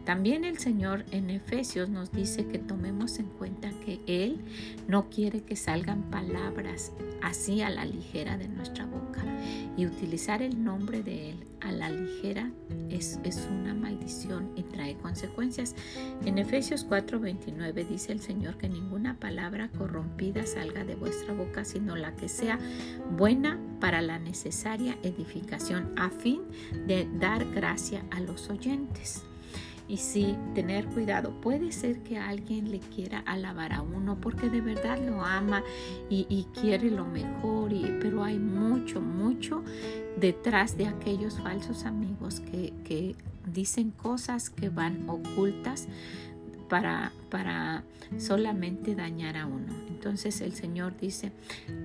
También 0.06 0.46
el 0.46 0.60
Señor 0.60 1.04
en 1.12 1.32
Efesios 1.32 1.90
nos 1.90 2.12
dice 2.12 2.46
que 2.46 2.60
tomemos 2.60 3.18
en 3.18 3.26
cuenta 3.26 3.72
que 3.84 4.00
Él 4.06 4.40
no 4.88 5.10
quiere 5.10 5.42
que 5.42 5.56
salgan 5.56 6.04
palabras 6.12 6.92
así 7.24 7.62
a 7.62 7.72
la 7.72 7.86
ligera 7.86 8.38
de 8.38 8.48
nuestra 8.48 8.86
boca. 8.86 9.24
Y 9.76 9.88
utilizar 9.88 10.44
el 10.44 10.64
nombre 10.64 11.02
de 11.02 11.32
Él 11.32 11.48
a 11.60 11.72
la 11.72 11.90
ligera 11.90 12.52
es, 12.90 13.20
es 13.24 13.48
una 13.50 13.74
maldición 13.74 14.52
y 14.56 14.62
trae 14.62 14.96
consecuencias. 14.98 15.76
En 16.24 16.38
Efesios 16.38 16.88
4:29 16.88 17.88
dice 17.88 18.12
el 18.12 18.22
Señor 18.22 18.58
que 18.58 18.70
ninguna 18.70 19.20
palabra 19.20 19.70
corrompida 19.70 20.46
salga 20.46 20.86
de 20.86 20.96
vuestra 20.96 21.34
boca, 21.34 21.66
sino 21.66 21.96
la 21.96 22.16
que 22.16 22.30
sea 22.30 22.60
buena 23.18 23.60
para 23.80 24.04
la 24.04 24.20
necesaria 24.20 24.98
edificación 25.02 25.92
a 25.98 26.12
fin 26.12 26.42
de 26.86 27.10
dar 27.20 27.44
gracia 27.52 28.06
a 28.12 28.20
los 28.20 28.52
oyentes. 28.52 29.24
Y 29.88 29.98
sí, 29.98 30.36
tener 30.56 30.88
cuidado. 30.88 31.32
Puede 31.42 31.72
ser 31.72 32.00
que 32.00 32.18
alguien 32.18 32.72
le 32.72 32.80
quiera 32.80 33.20
alabar 33.20 33.74
a 33.74 33.82
uno 33.82 34.20
porque 34.20 34.50
de 34.50 34.62
verdad 34.62 34.98
lo 35.00 35.24
ama 35.24 35.64
y, 36.10 36.48
quiere 36.60 36.90
lo 36.90 37.06
mejor, 37.06 37.72
y, 37.72 37.98
pero 38.02 38.24
hay 38.24 38.40
mucho, 38.40 39.00
mucho 39.00 39.64
detrás 40.18 40.78
de 40.78 40.88
aquellos 40.88 41.40
falsos 41.40 41.86
amigos 41.86 42.40
que, 42.40 42.74
que 42.84 43.16
dicen 43.54 43.92
cosas 43.92 44.50
que 44.50 44.70
van 44.70 45.08
ocultas 45.08 45.88
para, 46.70 47.12
para 47.30 47.84
solamente 48.18 48.96
dañar 48.96 49.38
a 49.38 49.46
uno. 49.46 49.74
Entonces 49.88 50.42
el 50.42 50.54
Señor 50.54 50.98
dice, 50.98 51.32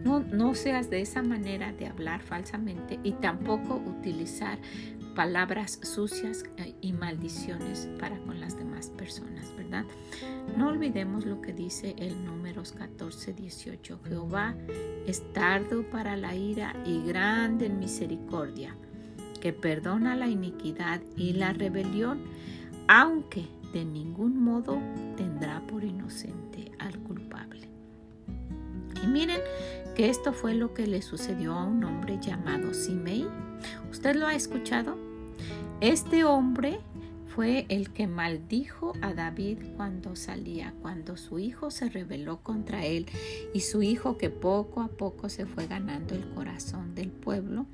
no, 0.04 0.20
no 0.20 0.54
seas 0.54 0.90
de 0.90 1.00
esa 1.00 1.22
manera 1.22 1.72
de 1.72 1.86
hablar 1.86 2.20
falsamente 2.20 2.98
y 3.02 3.12
tampoco 3.12 3.74
utilizar 3.76 4.58
palabras 5.14 5.80
sucias 5.82 6.44
eh, 6.56 6.74
y 6.80 6.92
maldiciones 6.92 7.88
para 7.98 8.18
con 8.20 8.40
las 8.40 8.56
demás 8.56 8.90
personas, 8.90 9.54
¿verdad? 9.56 9.84
No 10.56 10.68
olvidemos 10.68 11.26
lo 11.26 11.40
que 11.40 11.52
dice 11.52 11.94
el 11.98 12.24
números 12.24 12.72
14, 12.72 13.32
18. 13.32 14.00
Jehová 14.04 14.54
es 15.06 15.32
tardo 15.32 15.88
para 15.90 16.16
la 16.16 16.34
ira 16.34 16.74
y 16.84 17.02
grande 17.02 17.66
en 17.66 17.78
misericordia, 17.78 18.76
que 19.40 19.52
perdona 19.52 20.16
la 20.16 20.28
iniquidad 20.28 21.00
y 21.16 21.32
la 21.34 21.52
rebelión, 21.52 22.22
aunque 22.88 23.48
de 23.72 23.84
ningún 23.84 24.42
modo 24.42 24.80
tendrá 25.16 25.60
por 25.66 25.84
inocente 25.84 26.72
al 26.78 26.98
culpable. 27.00 27.69
Y 29.02 29.06
miren 29.06 29.40
que 29.94 30.08
esto 30.08 30.32
fue 30.32 30.54
lo 30.54 30.74
que 30.74 30.86
le 30.86 31.02
sucedió 31.02 31.54
a 31.54 31.64
un 31.64 31.84
hombre 31.84 32.18
llamado 32.20 32.74
Simei. 32.74 33.26
¿Usted 33.90 34.16
lo 34.16 34.26
ha 34.26 34.34
escuchado? 34.34 34.96
Este 35.80 36.24
hombre 36.24 36.80
fue 37.34 37.64
el 37.68 37.90
que 37.92 38.06
maldijo 38.06 38.92
a 39.02 39.14
David 39.14 39.58
cuando 39.76 40.16
salía, 40.16 40.74
cuando 40.82 41.16
su 41.16 41.38
hijo 41.38 41.70
se 41.70 41.88
rebeló 41.88 42.42
contra 42.42 42.84
él 42.84 43.06
y 43.54 43.60
su 43.60 43.82
hijo 43.82 44.18
que 44.18 44.30
poco 44.30 44.80
a 44.80 44.88
poco 44.88 45.28
se 45.28 45.46
fue 45.46 45.66
ganando 45.66 46.14
el 46.14 46.28
corazón 46.34 46.94
del 46.94 47.10
pueblo. 47.10 47.66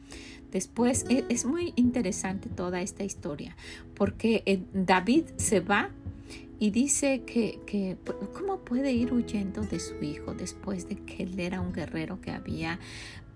Después 0.53 1.07
e, 1.09 1.25
es 1.29 1.45
muy 1.47 1.73
interesante 1.77 2.49
toda 2.49 2.81
esta 2.81 3.05
historia 3.05 3.57
porque 3.95 4.43
eh, 4.47 4.63
David 4.73 5.25
se 5.37 5.61
va 5.61 5.91
y 6.59 6.71
dice 6.71 7.23
que, 7.25 7.61
que, 7.67 7.97
cómo 8.33 8.61
puede 8.61 8.93
ir 8.93 9.13
huyendo 9.13 9.63
de 9.63 9.81
su 9.81 10.03
hijo 10.03 10.35
después 10.35 10.89
de 10.89 10.97
que 10.97 11.25
él 11.25 11.39
era 11.39 11.61
un 11.61 11.73
guerrero 11.73 12.21
que 12.21 12.31
había 12.31 12.79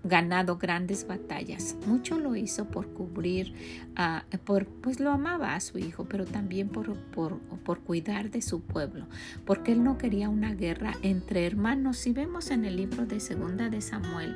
ganado 0.03 0.57
grandes 0.57 1.05
batallas. 1.07 1.75
Mucho 1.85 2.19
lo 2.19 2.35
hizo 2.35 2.65
por 2.65 2.87
cubrir, 2.93 3.53
uh, 3.91 4.37
por, 4.39 4.65
pues 4.65 4.99
lo 4.99 5.11
amaba 5.11 5.55
a 5.55 5.59
su 5.59 5.77
hijo, 5.77 6.05
pero 6.05 6.25
también 6.25 6.69
por, 6.69 6.95
por, 7.11 7.39
por, 7.39 7.81
cuidar 7.81 8.31
de 8.31 8.41
su 8.41 8.61
pueblo, 8.61 9.05
porque 9.45 9.71
él 9.73 9.83
no 9.83 9.97
quería 9.97 10.29
una 10.29 10.53
guerra 10.55 10.95
entre 11.03 11.45
hermanos. 11.45 11.97
Si 11.97 12.13
vemos 12.13 12.49
en 12.49 12.65
el 12.65 12.77
libro 12.77 13.05
de 13.05 13.19
Segunda 13.19 13.69
de 13.69 13.81
Samuel 13.81 14.35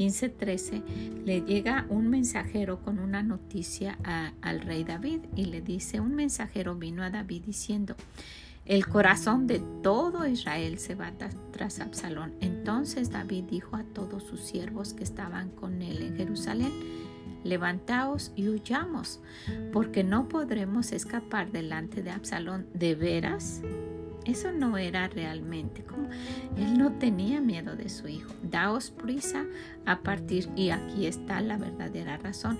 15:13, 0.00 0.82
le 1.26 1.42
llega 1.42 1.84
un 1.90 2.08
mensajero 2.08 2.80
con 2.80 2.98
una 2.98 3.22
noticia 3.22 3.98
al 4.40 4.62
rey 4.62 4.82
David 4.82 5.20
y 5.36 5.44
le 5.44 5.60
dice, 5.60 6.00
un 6.00 6.14
mensajero 6.14 6.74
vino 6.74 7.02
a 7.02 7.10
David 7.10 7.42
diciendo, 7.44 7.94
el 8.64 8.86
corazón 8.86 9.46
de 9.46 9.60
todo 9.82 10.26
Israel 10.26 10.78
se 10.78 10.94
va 10.94 11.12
tras 11.50 11.80
Absalón. 11.80 12.32
Entonces 12.40 13.10
David 13.10 13.44
dijo 13.50 13.76
a 13.76 13.84
todos 13.84 14.22
sus 14.22 14.40
siervos 14.40 14.94
que 14.94 15.04
estaban 15.04 15.50
con 15.50 15.82
él 15.82 16.02
en 16.02 16.16
Jerusalén, 16.16 16.72
levantaos 17.44 18.32
y 18.36 18.48
huyamos, 18.48 19.20
porque 19.72 20.02
no 20.02 20.28
podremos 20.28 20.92
escapar 20.92 21.52
delante 21.52 22.02
de 22.02 22.10
Absalón. 22.10 22.66
¿De 22.72 22.94
veras? 22.94 23.60
Eso 24.24 24.52
no 24.52 24.76
era 24.76 25.08
realmente 25.08 25.82
como 25.82 26.08
él 26.56 26.78
no 26.78 26.92
tenía 26.92 27.40
miedo 27.40 27.76
de 27.76 27.88
su 27.88 28.08
hijo. 28.08 28.32
Daos 28.42 28.90
prisa 28.90 29.44
a 29.86 30.00
partir 30.00 30.48
y 30.56 30.70
aquí 30.70 31.06
está 31.06 31.40
la 31.40 31.56
verdadera 31.56 32.16
razón 32.18 32.58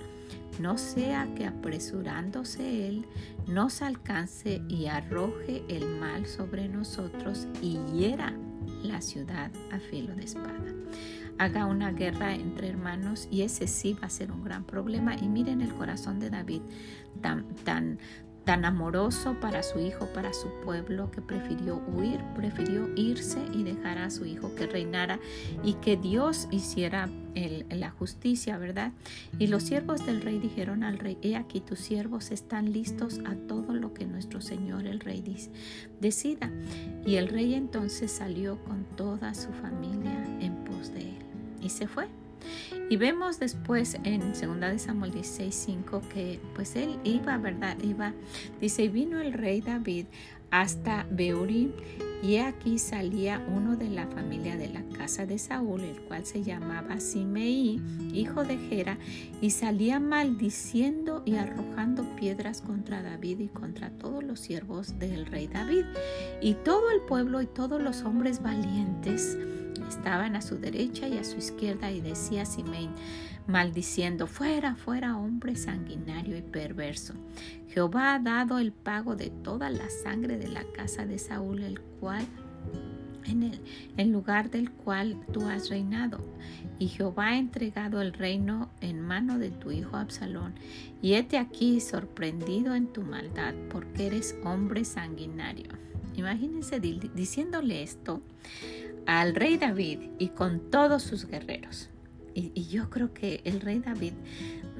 no 0.59 0.77
sea 0.77 1.27
que 1.35 1.45
apresurándose 1.45 2.87
Él 2.87 3.05
nos 3.47 3.81
alcance 3.81 4.61
y 4.67 4.87
arroje 4.87 5.63
el 5.69 5.87
mal 5.87 6.27
sobre 6.27 6.67
nosotros 6.67 7.47
y 7.61 7.79
hiera 7.93 8.33
la 8.83 9.01
ciudad 9.01 9.51
a 9.71 9.79
filo 9.79 10.15
de 10.15 10.23
espada. 10.23 10.65
Haga 11.37 11.65
una 11.65 11.91
guerra 11.91 12.35
entre 12.35 12.67
hermanos 12.67 13.27
y 13.31 13.41
ese 13.41 13.65
sí 13.65 13.93
va 13.93 14.07
a 14.07 14.09
ser 14.09 14.31
un 14.31 14.43
gran 14.43 14.63
problema. 14.63 15.15
Y 15.15 15.27
miren 15.27 15.61
el 15.61 15.73
corazón 15.73 16.19
de 16.19 16.29
David 16.29 16.61
tan, 17.21 17.47
tan, 17.63 17.97
tan 18.45 18.65
amoroso 18.65 19.35
para 19.39 19.63
su 19.63 19.79
hijo, 19.79 20.07
para 20.13 20.33
su 20.33 20.47
pueblo, 20.63 21.11
que 21.11 21.21
prefirió 21.21 21.81
huir, 21.87 22.19
prefirió 22.35 22.89
irse 22.95 23.39
y 23.53 23.63
dejar 23.63 23.97
a 23.97 24.09
su 24.09 24.25
hijo 24.25 24.55
que 24.55 24.67
reinara 24.67 25.19
y 25.63 25.73
que 25.75 25.95
Dios 25.97 26.47
hiciera 26.51 27.09
la 27.69 27.91
justicia, 27.91 28.57
¿verdad? 28.57 28.91
Y 29.39 29.47
los 29.47 29.63
siervos 29.63 30.05
del 30.05 30.21
rey 30.21 30.39
dijeron 30.39 30.83
al 30.83 30.99
rey, 30.99 31.17
he 31.21 31.35
aquí 31.35 31.61
tus 31.61 31.79
siervos 31.79 32.31
están 32.31 32.73
listos 32.73 33.19
a 33.25 33.35
todo 33.35 33.73
lo 33.73 33.93
que 33.93 34.05
nuestro 34.05 34.41
Señor 34.41 34.85
el 34.85 34.99
rey 34.99 35.23
decida. 35.99 36.51
Y 37.05 37.15
el 37.15 37.29
rey 37.29 37.53
entonces 37.53 38.11
salió 38.11 38.61
con 38.63 38.83
toda 38.95 39.33
su 39.33 39.51
familia 39.53 40.25
en 40.39 40.55
pos 40.65 40.93
de 40.93 41.01
él 41.01 41.17
y 41.61 41.69
se 41.69 41.87
fue. 41.87 42.20
Y 42.89 42.97
vemos 42.97 43.39
después 43.39 43.97
en 44.03 44.33
2 44.33 44.59
de 44.59 44.79
Samuel 44.79 45.11
16:5 45.13 46.01
que 46.09 46.39
pues 46.55 46.75
él 46.75 46.99
iba, 47.03 47.37
¿verdad? 47.37 47.77
Iba, 47.81 48.13
dice, 48.59 48.83
y 48.83 48.89
vino 48.89 49.19
el 49.21 49.33
rey 49.33 49.61
David 49.61 50.05
hasta 50.51 51.07
Beurim 51.09 51.71
y 52.21 52.37
aquí 52.37 52.77
salía 52.77 53.43
uno 53.55 53.75
de 53.75 53.89
la 53.89 54.05
familia 54.05 54.55
de 54.55 54.69
la 54.69 54.83
casa 54.95 55.25
de 55.25 55.39
Saúl, 55.39 55.81
el 55.81 56.01
cual 56.01 56.23
se 56.25 56.43
llamaba 56.43 56.99
Simeí, 56.99 57.81
hijo 58.13 58.43
de 58.43 58.57
Gera, 58.57 58.99
y 59.41 59.49
salía 59.49 59.99
maldiciendo 59.99 61.23
y 61.25 61.35
arrojando 61.35 62.03
piedras 62.15 62.61
contra 62.61 63.01
David 63.01 63.39
y 63.39 63.47
contra 63.47 63.89
todos 63.89 64.23
los 64.23 64.39
siervos 64.39 64.99
del 64.99 65.25
rey 65.25 65.47
David. 65.47 65.85
Y 66.41 66.53
todo 66.53 66.91
el 66.91 67.01
pueblo 67.01 67.41
y 67.41 67.47
todos 67.47 67.81
los 67.81 68.03
hombres 68.03 68.43
valientes 68.43 69.35
estaban 69.91 70.35
a 70.35 70.41
su 70.41 70.57
derecha 70.57 71.07
y 71.07 71.17
a 71.17 71.23
su 71.23 71.37
izquierda 71.37 71.91
y 71.91 72.01
decía 72.01 72.45
Simei, 72.45 72.89
maldiciendo, 73.47 74.27
fuera, 74.27 74.75
fuera, 74.75 75.17
hombre 75.17 75.55
sanguinario 75.55 76.37
y 76.37 76.41
perverso. 76.41 77.13
Jehová 77.69 78.15
ha 78.15 78.19
dado 78.19 78.59
el 78.59 78.71
pago 78.71 79.15
de 79.15 79.29
toda 79.29 79.69
la 79.69 79.89
sangre 79.89 80.37
de 80.37 80.47
la 80.47 80.63
casa 80.75 81.05
de 81.05 81.19
Saúl, 81.19 81.63
el 81.63 81.79
cual 81.99 82.25
en 83.25 83.43
el 83.43 83.61
en 83.97 84.11
lugar 84.11 84.49
del 84.49 84.71
cual 84.71 85.17
tú 85.31 85.45
has 85.45 85.69
reinado. 85.69 86.19
Y 86.79 86.87
Jehová 86.87 87.27
ha 87.27 87.37
entregado 87.37 88.01
el 88.01 88.13
reino 88.13 88.69
en 88.81 89.01
mano 89.01 89.37
de 89.37 89.51
tu 89.51 89.71
hijo 89.71 89.97
Absalón. 89.97 90.53
Y 91.01 91.13
hete 91.13 91.37
aquí 91.37 91.79
sorprendido 91.79 92.73
en 92.73 92.87
tu 92.87 93.03
maldad, 93.03 93.53
porque 93.69 94.07
eres 94.07 94.35
hombre 94.43 94.85
sanguinario. 94.85 95.69
Imagínense 96.15 96.79
diciéndole 96.79 97.83
esto 97.83 98.21
al 99.05 99.35
rey 99.35 99.57
David 99.57 99.99
y 100.19 100.29
con 100.29 100.69
todos 100.69 101.03
sus 101.03 101.25
guerreros. 101.25 101.89
y, 102.33 102.67
yo 102.67 102.89
creo 102.89 103.13
que 103.13 103.41
el 103.43 103.59
rey 103.59 103.79
David 103.79 104.13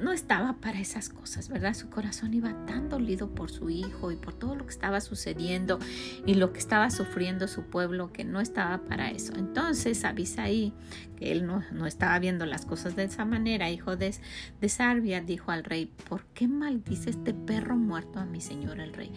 no 0.02 0.12
estaba 0.12 0.54
para 0.54 0.80
esas 0.80 1.10
cosas, 1.10 1.48
¿verdad? 1.48 1.74
Su 1.74 1.90
corazón 1.90 2.34
iba 2.34 2.66
tan 2.66 2.90
dolido 2.90 3.30
por 3.30 3.52
su 3.52 3.70
hijo 3.70 4.12
y 4.12 4.16
por 4.16 4.34
todo 4.34 4.56
lo 4.56 4.66
que 4.66 4.72
estaba 4.72 5.00
sucediendo 5.00 5.80
y 6.26 6.34
lo 6.34 6.52
que 6.52 6.60
estaba 6.60 6.90
sufriendo 6.90 7.48
su 7.48 7.64
pueblo 7.64 8.12
que 8.12 8.24
no 8.24 8.42
estaba 8.42 8.80
para 8.80 9.12
eso. 9.12 9.34
Entonces 9.36 10.04
Abisaí, 10.04 10.74
que 11.16 11.32
él 11.32 11.46
no, 11.46 11.86
estaba 11.86 12.18
viendo 12.20 12.46
las 12.46 12.66
cosas 12.66 12.96
de 12.96 13.04
esa 13.04 13.26
manera, 13.26 13.70
hijo 13.70 13.96
de, 13.96 14.14
de 14.60 14.70
Sarbia, 14.70 15.22
dijo 15.22 15.52
al 15.52 15.64
rey, 15.64 15.92
¿por 16.10 16.26
qué 16.34 16.48
maldice 16.48 17.12
este 17.12 17.34
perro 17.34 17.78
muerto 17.78 18.20
a 18.20 18.26
mi 18.26 18.42
señor 18.42 18.80
el 18.80 18.94
rey? 18.94 19.12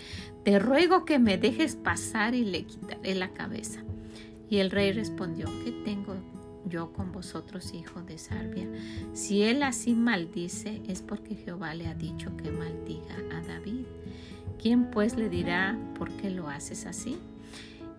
Te 0.44 0.58
ruego 0.58 1.04
que 1.04 1.18
me 1.18 1.38
dejes 1.38 1.76
pasar 1.76 2.34
y 2.34 2.44
le 2.44 2.64
quitaré 2.64 3.14
la 3.14 3.32
cabeza. 3.32 3.82
Y 4.50 4.58
el 4.58 4.70
rey 4.70 4.92
respondió, 4.92 5.46
¿qué 5.64 5.72
tengo 5.84 6.14
yo 6.66 6.92
con 6.92 7.12
vosotros, 7.12 7.74
hijo 7.74 8.02
de 8.02 8.18
Sarbia. 8.18 8.66
Si 9.12 9.42
él 9.42 9.62
así 9.62 9.94
maldice, 9.94 10.82
es 10.88 11.02
porque 11.02 11.34
Jehová 11.34 11.74
le 11.74 11.86
ha 11.86 11.94
dicho 11.94 12.36
que 12.36 12.50
maldiga 12.50 13.16
a 13.32 13.42
David. 13.42 13.84
¿Quién 14.60 14.90
pues 14.90 15.16
le 15.16 15.28
dirá 15.28 15.78
por 15.98 16.10
qué 16.12 16.30
lo 16.30 16.48
haces 16.48 16.86
así? 16.86 17.18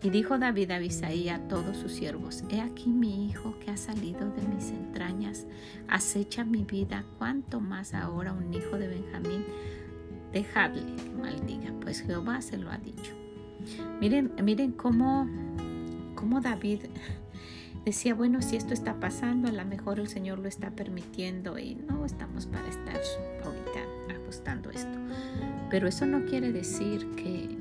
Y 0.01 0.10
dijo 0.10 0.38
David 0.38 0.71
a 0.71 0.75
Abisaí 0.75 1.29
a 1.29 1.47
todos 1.47 1.77
sus 1.77 1.91
siervos, 1.91 2.43
He 2.49 2.60
aquí 2.62 2.89
mi 2.89 3.27
hijo 3.27 3.58
que 3.60 3.71
ha 3.71 3.77
salido 3.77 4.29
de 4.31 4.41
mis 4.47 4.69
entrañas, 4.69 5.47
acecha 5.88 6.43
mi 6.43 6.63
vida, 6.63 7.05
cuanto 7.17 7.60
más 7.60 7.93
ahora 7.93 8.34
un 8.34 8.53
hijo 8.53 8.77
de 8.77 8.88
Benjamín, 8.88 9.45
dejadle 10.31 10.95
que 10.95 11.10
maldiga, 11.10 11.73
pues 11.81 12.01
Jehová 12.01 12.41
se 12.41 12.58
lo 12.58 12.69
ha 12.69 12.77
dicho. 12.77 13.13
Miren, 13.99 14.31
miren 14.43 14.73
cómo, 14.73 15.27
cómo 16.15 16.41
David 16.41 16.80
decía, 17.86 18.15
bueno, 18.15 18.41
si 18.41 18.56
esto 18.56 18.73
está 18.73 18.99
pasando, 18.99 19.47
a 19.47 19.51
lo 19.51 19.65
mejor 19.65 19.99
el 19.99 20.08
Señor 20.08 20.39
lo 20.39 20.47
está 20.47 20.71
permitiendo 20.71 21.60
y 21.60 21.75
no 21.75 22.06
estamos 22.06 22.47
para 22.47 22.67
estar 22.67 22.99
ahorita 23.43 24.15
ajustando 24.15 24.71
esto. 24.71 24.97
Pero 25.69 25.88
eso 25.88 26.06
no 26.06 26.25
quiere 26.25 26.51
decir 26.51 27.08
que, 27.15 27.58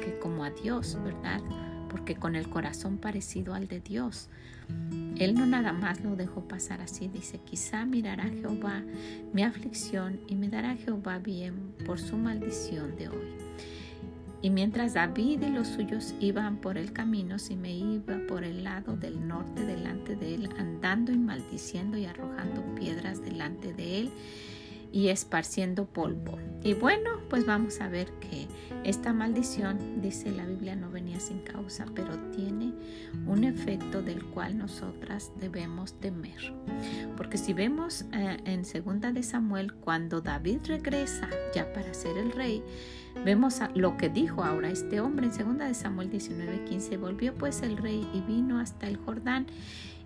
que 0.00 0.18
como 0.20 0.44
a 0.44 0.50
Dios, 0.50 0.98
¿verdad? 1.04 1.40
Porque 1.88 2.16
con 2.16 2.34
el 2.34 2.48
corazón 2.50 2.98
parecido 2.98 3.54
al 3.54 3.68
de 3.68 3.80
Dios, 3.80 4.28
Él 5.16 5.34
no 5.34 5.46
nada 5.46 5.72
más 5.72 6.02
lo 6.02 6.16
dejó 6.16 6.46
pasar 6.46 6.80
así, 6.80 7.08
dice, 7.08 7.38
quizá 7.38 7.84
mirará 7.86 8.24
Jehová 8.24 8.82
mi 9.32 9.42
aflicción 9.42 10.20
y 10.26 10.34
me 10.34 10.48
dará 10.48 10.76
Jehová 10.76 11.18
bien 11.18 11.74
por 11.86 12.00
su 12.00 12.16
maldición 12.16 12.96
de 12.96 13.08
hoy. 13.08 13.34
Y 14.40 14.50
mientras 14.50 14.94
David 14.94 15.42
y 15.42 15.50
los 15.50 15.66
suyos 15.66 16.14
iban 16.20 16.58
por 16.58 16.78
el 16.78 16.92
camino, 16.92 17.38
si 17.38 17.56
me 17.56 17.72
iba 17.72 18.18
por 18.28 18.44
el 18.44 18.62
lado 18.62 18.96
del 18.96 19.26
norte 19.26 19.64
delante 19.64 20.14
de 20.14 20.36
él, 20.36 20.48
andando 20.58 21.10
y 21.12 21.18
maldiciendo 21.18 21.98
y 21.98 22.04
arrojando 22.04 22.62
piedras 22.76 23.20
delante 23.20 23.72
de 23.72 24.00
él 24.00 24.12
y 24.92 25.08
esparciendo 25.08 25.86
polvo. 25.86 26.38
Y 26.62 26.74
bueno, 26.74 27.20
pues 27.28 27.46
vamos 27.46 27.80
a 27.80 27.88
ver 27.88 28.10
que 28.20 28.46
esta 28.84 29.12
maldición, 29.12 30.00
dice 30.00 30.30
la 30.30 30.46
Biblia, 30.46 30.76
no 30.76 30.90
venía 30.90 31.20
sin 31.20 31.40
causa, 31.40 31.86
pero 31.94 32.16
tiene 32.30 32.72
un 33.28 33.44
efecto 33.44 34.02
del 34.02 34.24
cual 34.24 34.58
nosotras 34.58 35.32
debemos 35.38 35.94
temer. 36.00 36.54
Porque 37.16 37.38
si 37.38 37.52
vemos 37.52 38.06
eh, 38.12 38.38
en 38.44 38.64
segunda 38.64 39.12
de 39.12 39.22
Samuel, 39.22 39.74
cuando 39.74 40.20
David 40.20 40.60
regresa 40.66 41.28
ya 41.54 41.72
para 41.72 41.94
ser 41.94 42.16
el 42.18 42.32
rey, 42.32 42.62
Vemos 43.24 43.60
lo 43.74 43.96
que 43.96 44.08
dijo 44.08 44.44
ahora 44.44 44.70
este 44.70 45.00
hombre 45.00 45.26
en 45.26 45.56
2 45.56 45.58
de 45.58 45.74
Samuel 45.74 46.10
19:15. 46.10 46.98
Volvió 46.98 47.34
pues 47.34 47.62
el 47.62 47.76
rey 47.76 48.06
y 48.14 48.20
vino 48.20 48.60
hasta 48.60 48.86
el 48.86 48.96
Jordán 48.96 49.46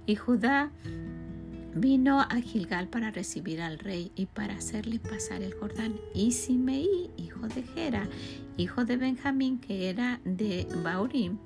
y 0.07 0.17
Judá 0.17 0.71
vino 1.75 2.21
a 2.21 2.41
Gilgal 2.41 2.89
para 2.89 3.11
recibir 3.11 3.61
al 3.61 3.79
rey 3.79 4.13
y 4.15 4.27
para 4.27 4.55
hacerle 4.55 4.99
pasar 4.99 5.43
el 5.43 5.55
Jordán. 5.55 5.95
Y 6.15 6.33
Simeí, 6.33 7.11
hijo 7.17 7.49
de 7.49 7.63
Gera, 7.63 8.09
hijo 8.57 8.85
de 8.85 8.97
Benjamín, 8.97 9.59
que 9.59 9.89
era 9.89 10.21
de 10.25 10.67
Baurim, 10.83 11.39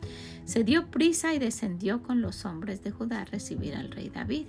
se 0.46 0.64
dio 0.64 0.90
prisa 0.90 1.34
y 1.34 1.38
descendió 1.38 2.02
con 2.02 2.22
los 2.22 2.44
hombres 2.46 2.82
de 2.82 2.92
Judá 2.92 3.22
a 3.22 3.24
recibir 3.26 3.74
al 3.74 3.90
rey 3.90 4.08
David. 4.08 4.46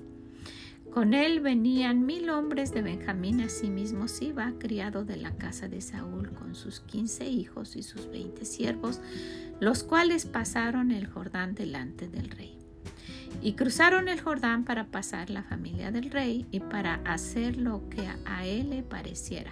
Con 0.94 1.14
él 1.14 1.42
venían 1.42 2.06
mil 2.06 2.30
hombres 2.30 2.72
de 2.72 2.82
Benjamín, 2.82 3.42
asimismo 3.42 4.08
Siba, 4.08 4.54
criado 4.58 5.04
de 5.04 5.18
la 5.18 5.36
casa 5.36 5.68
de 5.68 5.82
Saúl, 5.82 6.32
con 6.32 6.56
sus 6.56 6.80
quince 6.80 7.28
hijos 7.28 7.76
y 7.76 7.84
sus 7.84 8.10
veinte 8.10 8.46
siervos, 8.46 9.02
los 9.60 9.84
cuales 9.84 10.26
pasaron 10.26 10.92
el 10.92 11.08
Jordán 11.08 11.56
delante 11.56 12.08
del 12.08 12.30
rey. 12.30 12.57
Y 13.42 13.54
cruzaron 13.54 14.08
el 14.08 14.20
Jordán 14.20 14.64
para 14.64 14.88
pasar 14.88 15.30
la 15.30 15.44
familia 15.44 15.92
del 15.92 16.10
rey 16.10 16.46
y 16.52 16.60
para 16.60 16.96
hacer 17.06 17.58
lo 17.58 17.88
que 17.90 18.08
a 18.26 18.46
él 18.46 18.72
le 18.72 18.84
pareciera. 18.84 19.52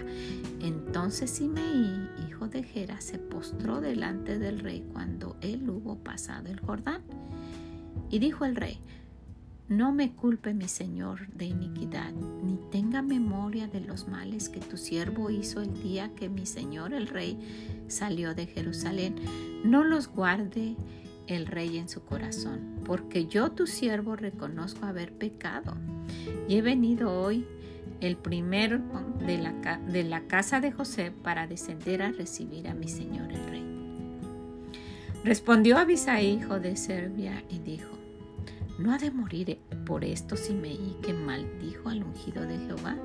Entonces 0.62 1.30
Simeí, 1.30 2.10
hijo 2.28 2.48
de 2.48 2.64
Gera, 2.64 3.00
se 3.00 3.20
postró 3.20 3.82
delante 3.82 4.40
del 4.40 4.60
rey 4.60 4.86
cuando 4.92 5.38
él 5.42 5.70
hubo 5.70 5.98
pasado 5.98 6.50
el 6.50 6.60
Jordán. 6.60 7.02
Y 8.10 8.20
dijo 8.20 8.46
el 8.46 8.56
rey, 8.56 8.80
no 9.68 9.92
me 9.92 10.12
culpe 10.12 10.54
mi 10.54 10.68
Señor 10.68 11.28
de 11.34 11.46
iniquidad, 11.46 12.12
ni 12.12 12.58
tenga 12.70 13.02
memoria 13.02 13.68
de 13.68 13.80
los 13.80 14.08
males 14.08 14.48
que 14.48 14.60
tu 14.60 14.78
siervo 14.78 15.32
hizo 15.32 15.60
el 15.60 15.82
día 15.82 16.14
que 16.14 16.30
mi 16.30 16.46
Señor 16.46 16.94
el 16.94 17.08
Rey 17.08 17.84
salió 17.88 18.36
de 18.36 18.46
Jerusalén. 18.46 19.16
No 19.64 19.84
los 19.84 20.08
guarde 20.08 20.76
el 21.28 21.46
Rey 21.46 21.78
en 21.78 21.90
su 21.90 22.04
corazón, 22.04 22.80
porque 22.86 23.26
yo 23.26 23.52
tu 23.52 23.68
siervo 23.68 24.16
reconozco 24.16 24.86
haber 24.86 25.12
pecado. 25.12 25.76
Y 26.48 26.58
he 26.58 26.62
venido 26.62 27.12
hoy 27.12 27.46
el 28.02 28.18
primero 28.18 28.82
de 29.26 29.38
la, 29.38 29.80
de 29.88 30.04
la 30.04 30.22
casa 30.28 30.60
de 30.60 30.72
José 30.72 31.12
para 31.12 31.48
descender 31.48 32.02
a 32.02 32.12
recibir 32.12 32.68
a 32.68 32.74
mi 32.74 32.88
Señor 32.88 33.32
el 33.32 33.46
Rey. 33.48 33.66
Respondió 35.24 35.78
Abisaí, 35.78 36.28
hijo 36.28 36.60
de 36.60 36.76
Serbia, 36.76 37.44
y 37.50 37.60
dijo, 37.60 37.96
¿No 38.78 38.92
ha 38.92 38.98
de 38.98 39.10
morir 39.10 39.58
por 39.86 40.04
esto 40.04 40.36
Simeí 40.36 40.98
que 41.02 41.14
maldijo 41.14 41.90
al 41.90 42.04
ungido 42.04 42.46
de 42.46 42.58
Jehová? 42.58 42.98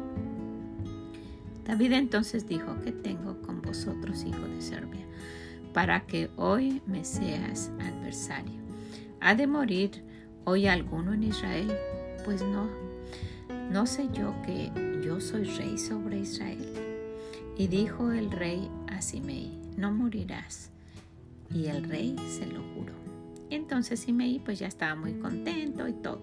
David 1.65 1.93
entonces 1.93 2.49
dijo, 2.49 2.77
¿qué 2.83 2.91
tengo 2.91 3.41
con 3.43 3.63
vosotros, 3.63 4.25
hijo 4.25 4.43
de 4.49 4.61
Serbia, 4.61 5.07
para 5.73 6.07
que 6.07 6.31
hoy 6.37 6.83
me 6.87 7.05
seas 7.05 7.71
adversario? 7.81 8.61
¿Ha 9.21 9.35
de 9.35 9.47
morir 9.47 10.03
hoy 10.45 10.67
alguno 10.67 11.13
en 11.13 11.25
Israel? 11.25 11.73
Pues 12.25 12.43
no, 12.43 12.69
no 13.71 13.87
sé 13.87 14.09
yo 14.13 14.35
que 14.45 14.71
yo 15.05 15.21
soy 15.21 15.45
rey 15.45 15.79
sobre 15.79 16.21
Israel. 16.21 16.67
Y 17.57 17.67
dijo 17.67 18.11
el 18.13 18.31
rey 18.31 18.71
a 18.89 19.03
Simeí, 19.03 19.59
no 19.77 19.93
morirás. 19.93 20.71
Y 21.53 21.67
el 21.67 21.85
rey 21.85 22.17
se 22.29 22.47
lo 22.47 22.63
juró. 22.75 22.95
Entonces 23.51 24.01
Simei 24.01 24.39
pues 24.39 24.59
ya 24.59 24.69
estaba 24.69 24.95
muy 24.95 25.15
contento 25.15 25.87
y 25.89 25.93
todo. 25.93 26.21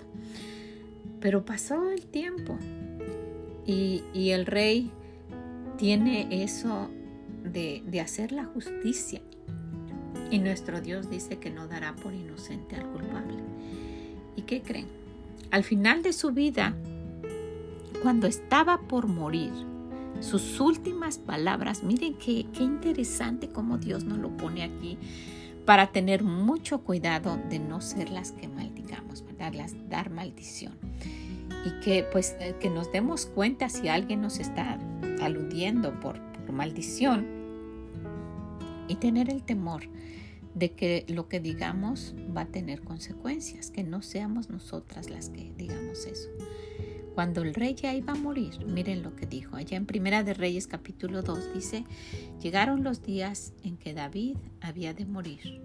Pero 1.20 1.46
pasó 1.46 1.92
el 1.92 2.06
tiempo 2.08 2.58
y, 3.66 4.04
el 4.14 4.46
rey 4.46 4.92
tiene 5.78 6.44
eso 6.44 6.90
de, 7.44 7.84
de 7.86 8.00
hacer 8.00 8.32
la 8.32 8.46
justicia. 8.46 9.22
Y 10.30 10.40
nuestro 10.40 10.82
Dios 10.82 11.10
dice 11.10 11.38
que 11.38 11.50
no 11.50 11.68
dará 11.68 11.96
por 11.96 12.14
inocente 12.14 12.76
al 12.76 12.86
culpable. 12.88 13.38
¿Y 14.36 14.44
qué 14.44 14.62
creen? 14.62 14.88
Al 15.52 15.64
final 15.64 16.04
de 16.04 16.14
su 16.14 16.32
vida, 16.32 16.76
cuando 18.02 18.28
estaba 18.28 18.82
por 18.82 19.08
morir, 19.08 19.52
sus 20.20 20.60
últimas 20.60 21.20
palabras, 21.20 21.84
miren 21.84 22.16
qué, 22.16 22.48
qué 22.52 22.64
interesante 22.64 23.50
cómo 23.50 23.78
Dios 23.78 24.04
nos 24.04 24.18
lo 24.18 24.36
pone 24.36 24.64
aquí 24.64 24.98
para 25.66 25.92
tener 25.92 26.24
mucho 26.24 26.80
cuidado 26.80 27.40
de 27.50 27.60
no 27.60 27.82
ser 27.82 28.10
las 28.10 28.32
que 28.32 28.48
maldigamos, 28.48 29.24
darlas, 29.38 29.76
dar 29.90 30.10
maldición. 30.10 30.74
Y 31.66 31.84
que 31.84 32.06
pues 32.12 32.36
eh, 32.40 32.56
que 32.60 32.70
nos 32.70 32.92
demos 32.92 33.26
cuenta 33.26 33.70
si 33.70 33.88
alguien 33.88 34.22
nos 34.22 34.40
está 34.40 34.80
aludiendo 35.22 36.00
por 36.00 36.20
maldición 36.52 37.28
y 38.88 38.96
tener 38.96 39.30
el 39.30 39.44
temor 39.44 39.84
de 40.58 40.72
que 40.72 41.06
lo 41.08 41.28
que 41.28 41.40
digamos 41.40 42.16
va 42.36 42.42
a 42.42 42.48
tener 42.48 42.82
consecuencias, 42.82 43.70
que 43.70 43.84
no 43.84 44.02
seamos 44.02 44.50
nosotras 44.50 45.10
las 45.10 45.30
que 45.30 45.54
digamos 45.56 46.06
eso. 46.06 46.30
Cuando 47.14 47.42
el 47.42 47.56
rey 47.56 47.74
ya 47.74 47.96
iba 47.96 48.14
a 48.14 48.16
morir, 48.16 48.64
miren 48.68 49.02
lo 49.02 49.16
que 49.16 49.26
dijo. 49.26 49.56
Allá 49.56 49.76
en 49.76 49.88
Primera 49.88 50.24
de 50.24 50.36
Reyes 50.36 50.68
capítulo 50.68 51.24
2 51.24 51.54
dice, 51.56 51.84
llegaron 52.42 52.84
los 52.84 53.02
días 53.02 53.54
en 53.64 53.78
que 53.78 53.96
David 53.96 54.38
había 54.62 54.94
de 54.94 55.08
morir. 55.08 55.64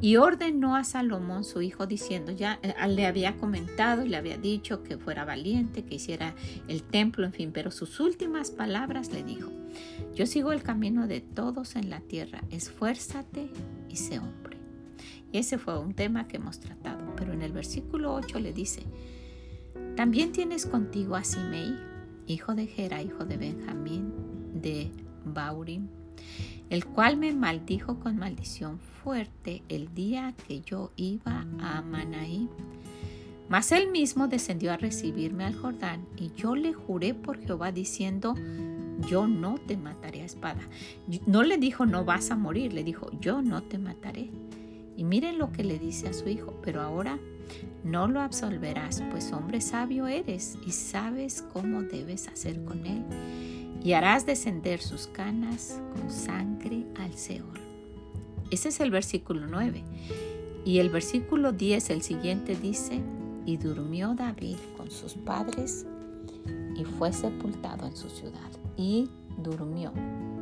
Y 0.00 0.16
ordenó 0.16 0.74
a 0.74 0.82
Salomón 0.82 1.44
su 1.44 1.62
hijo 1.62 1.86
diciendo, 1.86 2.32
ya 2.32 2.58
eh, 2.62 2.74
le 2.88 3.06
había 3.06 3.36
comentado 3.36 4.04
y 4.04 4.08
le 4.08 4.16
había 4.16 4.38
dicho 4.38 4.82
que 4.82 4.98
fuera 4.98 5.24
valiente, 5.24 5.84
que 5.84 5.94
hiciera 5.94 6.34
el 6.66 6.82
templo, 6.82 7.26
en 7.26 7.32
fin, 7.32 7.50
pero 7.52 7.70
sus 7.70 8.00
últimas 8.00 8.50
palabras 8.50 9.12
le 9.12 9.22
dijo, 9.22 9.52
yo 10.16 10.26
sigo 10.26 10.50
el 10.50 10.64
camino 10.64 11.06
de 11.06 11.20
todos 11.20 11.76
en 11.76 11.90
la 11.90 12.00
tierra, 12.00 12.42
esfuérzate 12.50 13.50
hombre. 14.18 14.58
Y 15.32 15.38
ese 15.38 15.58
fue 15.58 15.78
un 15.78 15.94
tema 15.94 16.28
que 16.28 16.36
hemos 16.36 16.60
tratado, 16.60 17.14
pero 17.16 17.32
en 17.32 17.42
el 17.42 17.52
versículo 17.52 18.14
8 18.14 18.38
le 18.38 18.52
dice, 18.52 18.82
También 19.96 20.32
tienes 20.32 20.66
contigo 20.66 21.16
a 21.16 21.24
Simei, 21.24 21.74
hijo 22.26 22.54
de 22.54 22.66
Gera, 22.66 23.02
hijo 23.02 23.24
de 23.24 23.36
Benjamín, 23.36 24.12
de 24.54 24.90
Baurim, 25.24 25.88
el 26.70 26.84
cual 26.84 27.16
me 27.16 27.32
maldijo 27.32 27.98
con 27.98 28.16
maldición 28.16 28.78
fuerte 28.78 29.62
el 29.68 29.94
día 29.94 30.34
que 30.46 30.60
yo 30.60 30.92
iba 30.96 31.46
a 31.60 31.82
Manaí. 31.82 32.48
Mas 33.48 33.72
él 33.72 33.90
mismo 33.90 34.28
descendió 34.28 34.72
a 34.72 34.76
recibirme 34.76 35.44
al 35.44 35.54
Jordán, 35.54 36.06
y 36.16 36.32
yo 36.32 36.56
le 36.56 36.72
juré 36.72 37.14
por 37.14 37.38
Jehová 37.38 37.72
diciendo, 37.72 38.34
yo 39.08 39.26
no 39.26 39.58
te 39.58 39.76
mataré 39.76 40.22
a 40.22 40.24
espada. 40.24 40.60
No 41.26 41.42
le 41.42 41.58
dijo, 41.58 41.86
no 41.86 42.04
vas 42.04 42.30
a 42.30 42.36
morir, 42.36 42.72
le 42.72 42.84
dijo, 42.84 43.10
yo 43.20 43.42
no 43.42 43.62
te 43.62 43.78
mataré. 43.78 44.30
Y 44.96 45.04
miren 45.04 45.38
lo 45.38 45.52
que 45.52 45.64
le 45.64 45.78
dice 45.78 46.08
a 46.08 46.12
su 46.12 46.28
hijo, 46.28 46.58
pero 46.62 46.82
ahora 46.82 47.18
no 47.84 48.08
lo 48.08 48.20
absolverás, 48.20 49.02
pues 49.10 49.32
hombre 49.32 49.60
sabio 49.60 50.06
eres 50.06 50.56
y 50.66 50.72
sabes 50.72 51.42
cómo 51.52 51.82
debes 51.82 52.28
hacer 52.28 52.64
con 52.64 52.86
él. 52.86 53.04
Y 53.82 53.94
harás 53.94 54.26
descender 54.26 54.80
sus 54.80 55.08
canas 55.08 55.80
con 55.94 56.10
sangre 56.10 56.86
al 56.96 57.14
Seol. 57.14 57.58
Ese 58.50 58.68
es 58.68 58.80
el 58.80 58.90
versículo 58.90 59.46
9. 59.46 59.82
Y 60.64 60.78
el 60.78 60.90
versículo 60.90 61.52
10, 61.52 61.90
el 61.90 62.02
siguiente 62.02 62.54
dice, 62.54 63.00
y 63.44 63.56
durmió 63.56 64.14
David 64.14 64.58
con 64.76 64.90
sus 64.90 65.14
padres 65.14 65.86
y 66.74 66.84
fue 66.84 67.12
sepultado 67.12 67.86
en 67.86 67.96
su 67.96 68.08
ciudad. 68.08 68.50
Y 68.76 69.10
durmió. 69.38 69.92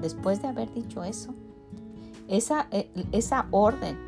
Después 0.01 0.43
de 0.43 0.49
haber 0.49 0.73
dicho 0.73 1.05
eso, 1.05 1.35
esa, 2.29 2.69
eh, 2.71 2.91
esa 3.13 3.47
orden 3.51 3.99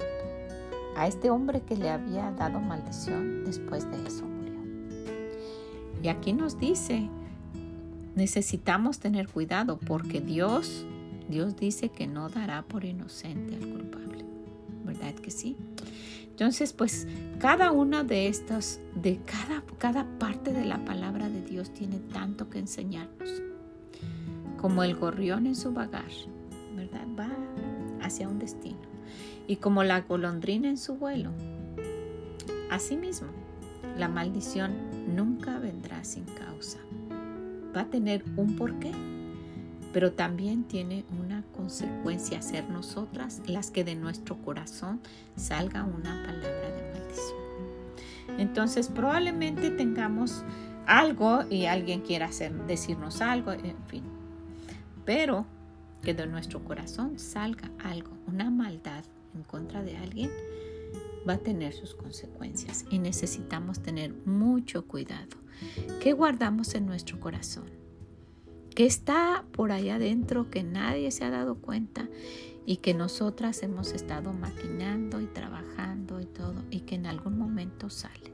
a 0.96 1.06
este 1.06 1.30
hombre 1.30 1.62
que 1.62 1.76
le 1.76 1.90
había 1.90 2.30
dado 2.32 2.60
maldición, 2.60 3.44
después 3.44 3.90
de 3.90 4.06
eso 4.06 4.24
murió. 4.24 4.60
Y 6.02 6.08
aquí 6.08 6.32
nos 6.32 6.58
dice, 6.58 7.08
necesitamos 8.14 8.98
tener 8.98 9.28
cuidado 9.28 9.78
porque 9.78 10.20
Dios, 10.20 10.84
Dios 11.28 11.56
dice 11.56 11.88
que 11.88 12.06
no 12.06 12.28
dará 12.28 12.62
por 12.62 12.84
inocente 12.84 13.54
al 13.56 13.68
culpable. 13.68 14.24
¿Verdad 14.84 15.14
que 15.14 15.30
sí? 15.30 15.56
Entonces, 16.32 16.72
pues 16.72 17.06
cada 17.38 17.72
una 17.72 18.04
de 18.04 18.26
estas, 18.26 18.80
de 18.94 19.20
cada, 19.26 19.62
cada 19.76 20.06
parte 20.18 20.52
de 20.52 20.64
la 20.64 20.82
palabra 20.82 21.28
de 21.28 21.42
Dios 21.42 21.72
tiene 21.74 21.98
tanto 21.98 22.48
que 22.48 22.58
enseñarnos. 22.58 23.42
Como 24.58 24.82
el 24.82 24.96
gorrión 24.96 25.46
en 25.46 25.54
su 25.54 25.72
vagar, 25.72 26.10
¿verdad? 26.74 27.06
Va 27.18 27.28
hacia 28.00 28.28
un 28.28 28.38
destino 28.38 28.80
y 29.46 29.56
como 29.56 29.84
la 29.84 30.00
golondrina 30.00 30.68
en 30.68 30.78
su 30.78 30.94
vuelo. 30.94 31.30
Asimismo, 32.70 33.28
la 33.98 34.08
maldición 34.08 34.72
nunca 35.14 35.58
vendrá 35.58 36.02
sin 36.04 36.24
causa. 36.24 36.78
Va 37.76 37.82
a 37.82 37.90
tener 37.90 38.24
un 38.36 38.56
porqué, 38.56 38.90
pero 39.92 40.12
también 40.12 40.64
tiene 40.64 41.04
una 41.20 41.42
consecuencia 41.54 42.42
ser 42.42 42.68
nosotras 42.70 43.42
las 43.46 43.70
que 43.70 43.84
de 43.84 43.94
nuestro 43.94 44.36
corazón 44.38 45.00
salga 45.36 45.84
una 45.84 46.22
palabra 46.24 46.70
de 46.70 46.92
maldición. 46.92 47.42
Entonces 48.38 48.88
probablemente 48.88 49.70
tengamos 49.70 50.44
algo 50.86 51.44
y 51.50 51.66
alguien 51.66 52.00
quiera 52.00 52.30
decirnos 52.66 53.20
algo, 53.20 53.52
en 53.52 53.76
fin. 53.86 54.04
Pero 55.04 55.46
que 56.02 56.14
de 56.14 56.26
nuestro 56.26 56.64
corazón 56.64 57.18
salga 57.18 57.70
algo, 57.78 58.10
una 58.26 58.50
maldad 58.50 59.04
en 59.34 59.42
contra 59.42 59.82
de 59.82 59.96
alguien, 59.96 60.30
va 61.28 61.34
a 61.34 61.38
tener 61.38 61.72
sus 61.72 61.94
consecuencias 61.94 62.84
y 62.90 62.98
necesitamos 62.98 63.80
tener 63.80 64.12
mucho 64.24 64.86
cuidado. 64.86 65.36
¿Qué 66.00 66.12
guardamos 66.12 66.74
en 66.74 66.86
nuestro 66.86 67.20
corazón? 67.20 67.81
¿Qué 68.74 68.86
está 68.86 69.44
por 69.52 69.70
allá 69.70 69.96
adentro 69.96 70.50
que 70.50 70.62
nadie 70.62 71.10
se 71.10 71.24
ha 71.24 71.30
dado 71.30 71.56
cuenta 71.56 72.08
y 72.64 72.78
que 72.78 72.94
nosotras 72.94 73.62
hemos 73.62 73.92
estado 73.92 74.32
maquinando 74.32 75.20
y 75.20 75.26
trabajando 75.26 76.20
y 76.20 76.26
todo 76.26 76.54
y 76.70 76.80
que 76.80 76.94
en 76.94 77.04
algún 77.04 77.36
momento 77.36 77.90
sale? 77.90 78.32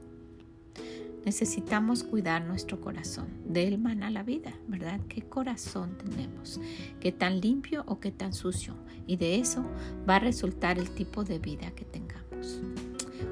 Necesitamos 1.25 2.03
cuidar 2.03 2.45
nuestro 2.45 2.79
corazón. 2.79 3.27
De 3.45 3.67
él 3.67 3.79
mana 3.79 4.09
la 4.09 4.23
vida, 4.23 4.53
¿verdad? 4.67 5.01
¿Qué 5.09 5.23
corazón 5.23 5.97
tenemos? 5.97 6.61
¿Qué 7.01 7.11
tan 7.11 7.41
limpio 7.41 7.83
o 7.85 7.99
qué 7.99 8.11
tan 8.11 8.31
sucio? 8.33 8.75
Y 9.07 9.17
de 9.17 9.39
eso 9.39 9.65
va 10.09 10.15
a 10.15 10.19
resultar 10.19 10.79
el 10.79 10.89
tipo 10.91 11.25
de 11.25 11.39
vida 11.39 11.71
que 11.71 11.83
tengamos. 11.83 12.61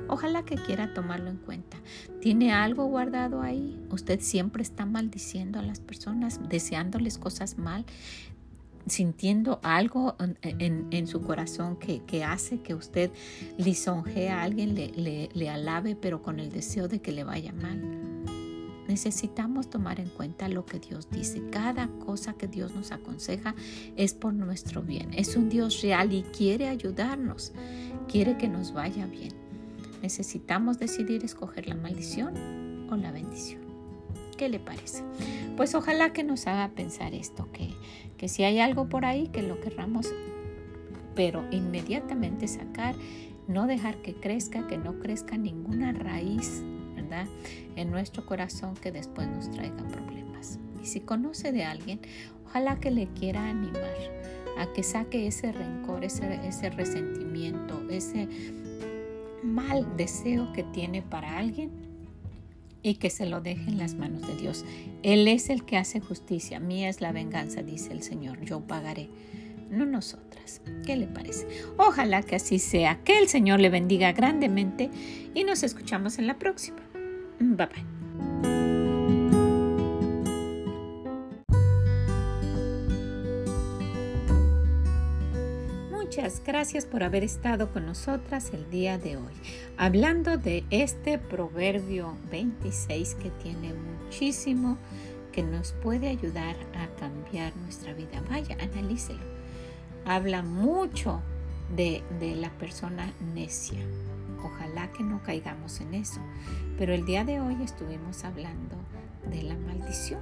Ojalá 0.10 0.44
que 0.44 0.56
quiera 0.56 0.94
tomarlo 0.94 1.30
en 1.30 1.38
cuenta. 1.38 1.78
¿Tiene 2.22 2.54
algo 2.54 2.86
guardado 2.86 3.42
ahí? 3.42 3.80
¿Usted 3.90 4.20
siempre 4.22 4.64
está 4.64 4.86
maldiciendo 4.86 5.60
a 5.60 5.62
las 5.62 5.80
personas, 5.80 6.40
deseándoles 6.50 7.18
cosas 7.18 7.58
mal? 7.58 7.86
sintiendo 8.88 9.60
algo 9.64 10.16
en, 10.42 11.08
su 11.08 11.22
corazón 11.22 11.78
que, 11.78 12.24
hace 12.24 12.62
que 12.62 12.74
usted 12.74 13.12
lisonjee 13.58 14.30
a 14.30 14.44
alguien, 14.44 14.76
le, 14.76 15.30
le, 15.34 15.50
alabe, 15.50 15.96
pero 15.96 16.22
con 16.22 16.40
el 16.40 16.52
deseo 16.52 16.88
de 16.88 17.02
que 17.02 17.12
le 17.12 17.24
vaya 17.24 17.52
mal. 17.52 17.82
Necesitamos 18.88 19.70
tomar 19.70 20.00
en 20.00 20.08
cuenta 20.08 20.48
lo 20.48 20.66
que 20.66 20.80
Dios 20.80 21.10
dice. 21.10 21.44
Cada 21.50 21.90
cosa 22.06 22.34
que 22.34 22.48
Dios 22.48 22.74
nos 22.74 22.94
aconseja 22.94 23.54
es 23.98 24.14
por 24.14 24.34
nuestro 24.34 24.82
bien. 24.82 25.14
Es 25.14 25.36
un 25.36 25.50
Dios 25.50 25.82
real 25.82 26.14
y 26.14 26.24
quiere 26.24 26.70
ayudarnos. 26.70 27.52
Quiere 28.08 28.38
que 28.38 28.48
nos 28.48 28.72
vaya 28.72 29.06
bien. 29.06 29.47
Necesitamos 30.02 30.80
decidir 30.80 31.24
escoger 31.24 31.68
la 31.68 31.76
maldición 31.76 32.88
o 32.90 32.96
la 32.96 33.12
bendición. 33.12 33.62
¿Qué 34.38 34.50
le 34.50 34.60
parece? 34.60 35.04
Pues 35.56 35.74
ojalá 35.74 36.14
que 36.14 36.24
nos 36.24 36.46
haga 36.46 36.70
pensar 36.70 37.16
esto, 37.16 37.52
que, 37.52 37.72
que 38.18 38.28
si 38.28 38.44
hay 38.44 38.60
algo 38.60 38.88
por 38.88 39.06
ahí 39.06 39.28
que 39.28 39.42
lo 39.42 39.60
querramos, 39.60 40.14
pero 41.16 41.44
inmediatamente 41.52 42.48
sacar, 42.48 42.96
no 43.48 43.66
dejar 43.66 43.98
que 44.04 44.14
crezca, 44.14 44.68
que 44.68 44.78
no 44.78 45.00
crezca 45.00 45.38
ninguna 45.38 45.92
raíz, 45.92 46.62
¿verdad? 46.96 47.28
En 47.76 47.90
nuestro 47.90 48.26
corazón 48.26 48.76
que 48.76 48.92
después 48.92 49.28
nos 49.28 49.50
traiga 49.50 49.88
problemas. 49.88 50.60
Y 50.82 50.86
si 50.86 51.00
conoce 51.00 51.52
de 51.52 51.64
alguien, 51.64 52.00
ojalá 52.46 52.80
que 52.80 52.92
le 52.92 53.08
quiera 53.08 53.50
animar 53.50 53.96
a 54.60 54.72
que 54.74 54.84
saque 54.84 55.26
ese 55.28 55.52
rencor, 55.52 56.04
ese, 56.04 56.48
ese 56.48 56.70
resentimiento, 56.70 57.82
ese 57.90 58.28
mal 59.44 59.98
deseo 59.98 60.52
que 60.54 60.64
tiene 60.64 61.02
para 61.02 61.38
alguien 61.38 61.72
y 62.84 62.96
que 62.96 63.10
se 63.10 63.26
lo 63.26 63.42
deje 63.42 63.70
en 63.70 63.78
las 63.78 63.96
manos 63.96 64.28
de 64.28 64.36
Dios. 64.36 64.66
Él 65.04 65.28
es 65.28 65.50
el 65.50 65.66
que 65.66 65.78
hace 65.78 66.00
justicia, 66.00 66.60
mía 66.60 66.90
es 66.90 67.02
la 67.02 67.12
venganza, 67.12 67.62
dice 67.62 67.92
el 67.92 68.02
Señor, 68.02 68.42
yo 68.42 68.62
pagaré, 68.62 69.10
no 69.70 69.86
nosotras. 69.86 70.62
¿Qué 70.86 70.96
le 70.96 71.08
parece? 71.08 71.48
Ojalá 71.78 72.22
que 72.24 72.36
así 72.36 72.60
sea, 72.60 73.04
que 73.04 73.20
el 73.20 73.28
Señor 73.28 73.60
le 73.60 73.70
bendiga 73.70 74.12
grandemente 74.14 74.90
y 75.34 75.44
nos 75.44 75.64
escuchamos 75.64 76.18
en 76.20 76.28
la 76.28 76.38
próxima. 76.38 76.80
Bye 77.40 77.68
bye. 77.68 78.67
Muchas 86.18 86.42
gracias 86.44 86.88
por 86.88 87.04
haber 87.04 87.24
estado 87.24 87.72
con 87.72 87.86
nosotras 87.86 88.52
el 88.52 88.72
día 88.72 88.98
de 88.98 89.18
hoy, 89.18 89.34
hablando 89.78 90.38
de 90.38 90.66
este 90.72 91.20
proverbio 91.20 92.18
26 92.32 93.14
que 93.22 93.30
tiene 93.30 93.76
muchísimo 93.76 94.80
que 95.32 95.44
nos 95.44 95.74
puede 95.74 96.08
ayudar 96.08 96.56
a 96.74 96.88
cambiar 97.00 97.56
nuestra 97.58 97.94
vida. 97.94 98.24
Vaya, 98.32 98.58
analícelo. 98.60 99.22
Habla 100.06 100.42
mucho 100.42 101.22
de, 101.76 102.02
de 102.20 102.36
la 102.36 102.50
persona 102.50 103.14
necia. 103.36 103.86
Ojalá 104.44 104.92
que 104.94 105.04
no 105.04 105.22
caigamos 105.22 105.82
en 105.82 105.94
eso. 105.94 106.20
Pero 106.80 106.96
el 106.96 107.06
día 107.06 107.26
de 107.26 107.40
hoy 107.40 107.62
estuvimos 107.62 108.24
hablando 108.24 108.76
de 109.30 109.44
la 109.44 109.56
maldición, 109.56 110.22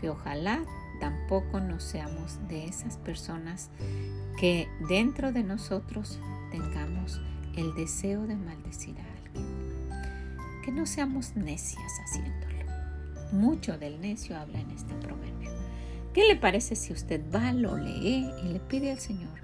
que 0.00 0.10
ojalá 0.10 0.62
tampoco 1.00 1.58
no 1.58 1.80
seamos 1.80 2.38
de 2.46 2.66
esas 2.66 2.98
personas 2.98 3.70
que 4.38 4.68
dentro 4.88 5.32
de 5.32 5.42
nosotros 5.42 6.20
tengamos 6.52 7.20
el 7.56 7.74
deseo 7.74 8.24
de 8.26 8.36
maldecir 8.36 8.94
a 9.00 9.04
alguien. 9.16 10.62
Que 10.64 10.70
no 10.70 10.86
seamos 10.86 11.34
necias 11.34 11.92
haciéndolo. 12.04 12.54
Mucho 13.32 13.78
del 13.78 14.00
necio 14.00 14.38
habla 14.38 14.60
en 14.60 14.70
este 14.70 14.94
proverbio. 14.94 15.50
¿Qué 16.14 16.24
le 16.24 16.36
parece 16.36 16.76
si 16.76 16.92
usted 16.92 17.20
va, 17.34 17.52
lo 17.52 17.76
lee 17.76 18.30
y 18.44 18.52
le 18.52 18.60
pide 18.60 18.92
al 18.92 19.00
Señor 19.00 19.38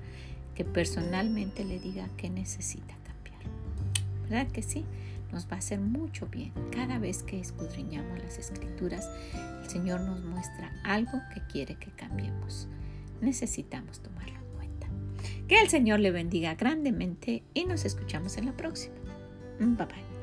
que 0.54 0.64
personalmente 0.64 1.64
le 1.64 1.80
diga 1.80 2.08
qué 2.16 2.30
necesita 2.30 2.94
cambiar? 3.04 3.42
¿Verdad 4.22 4.46
que 4.52 4.62
sí? 4.62 4.84
Nos 5.32 5.48
va 5.48 5.56
a 5.56 5.58
hacer 5.58 5.80
mucho 5.80 6.28
bien. 6.28 6.52
Cada 6.70 7.00
vez 7.00 7.24
que 7.24 7.40
escudriñamos 7.40 8.20
las 8.20 8.38
escrituras, 8.38 9.10
el 9.64 9.68
Señor 9.68 10.02
nos 10.02 10.22
muestra 10.22 10.72
algo 10.84 11.20
que 11.34 11.40
quiere 11.50 11.74
que 11.74 11.90
cambiemos. 11.90 12.68
Necesitamos 13.20 14.00
tomarlo 14.00 14.43
que 15.48 15.60
el 15.60 15.68
Señor 15.68 16.00
le 16.00 16.10
bendiga 16.10 16.54
grandemente 16.54 17.42
y 17.54 17.64
nos 17.64 17.84
escuchamos 17.84 18.36
en 18.36 18.46
la 18.46 18.52
próxima. 18.52 18.94
Bye 19.58 19.86
bye. 19.86 20.13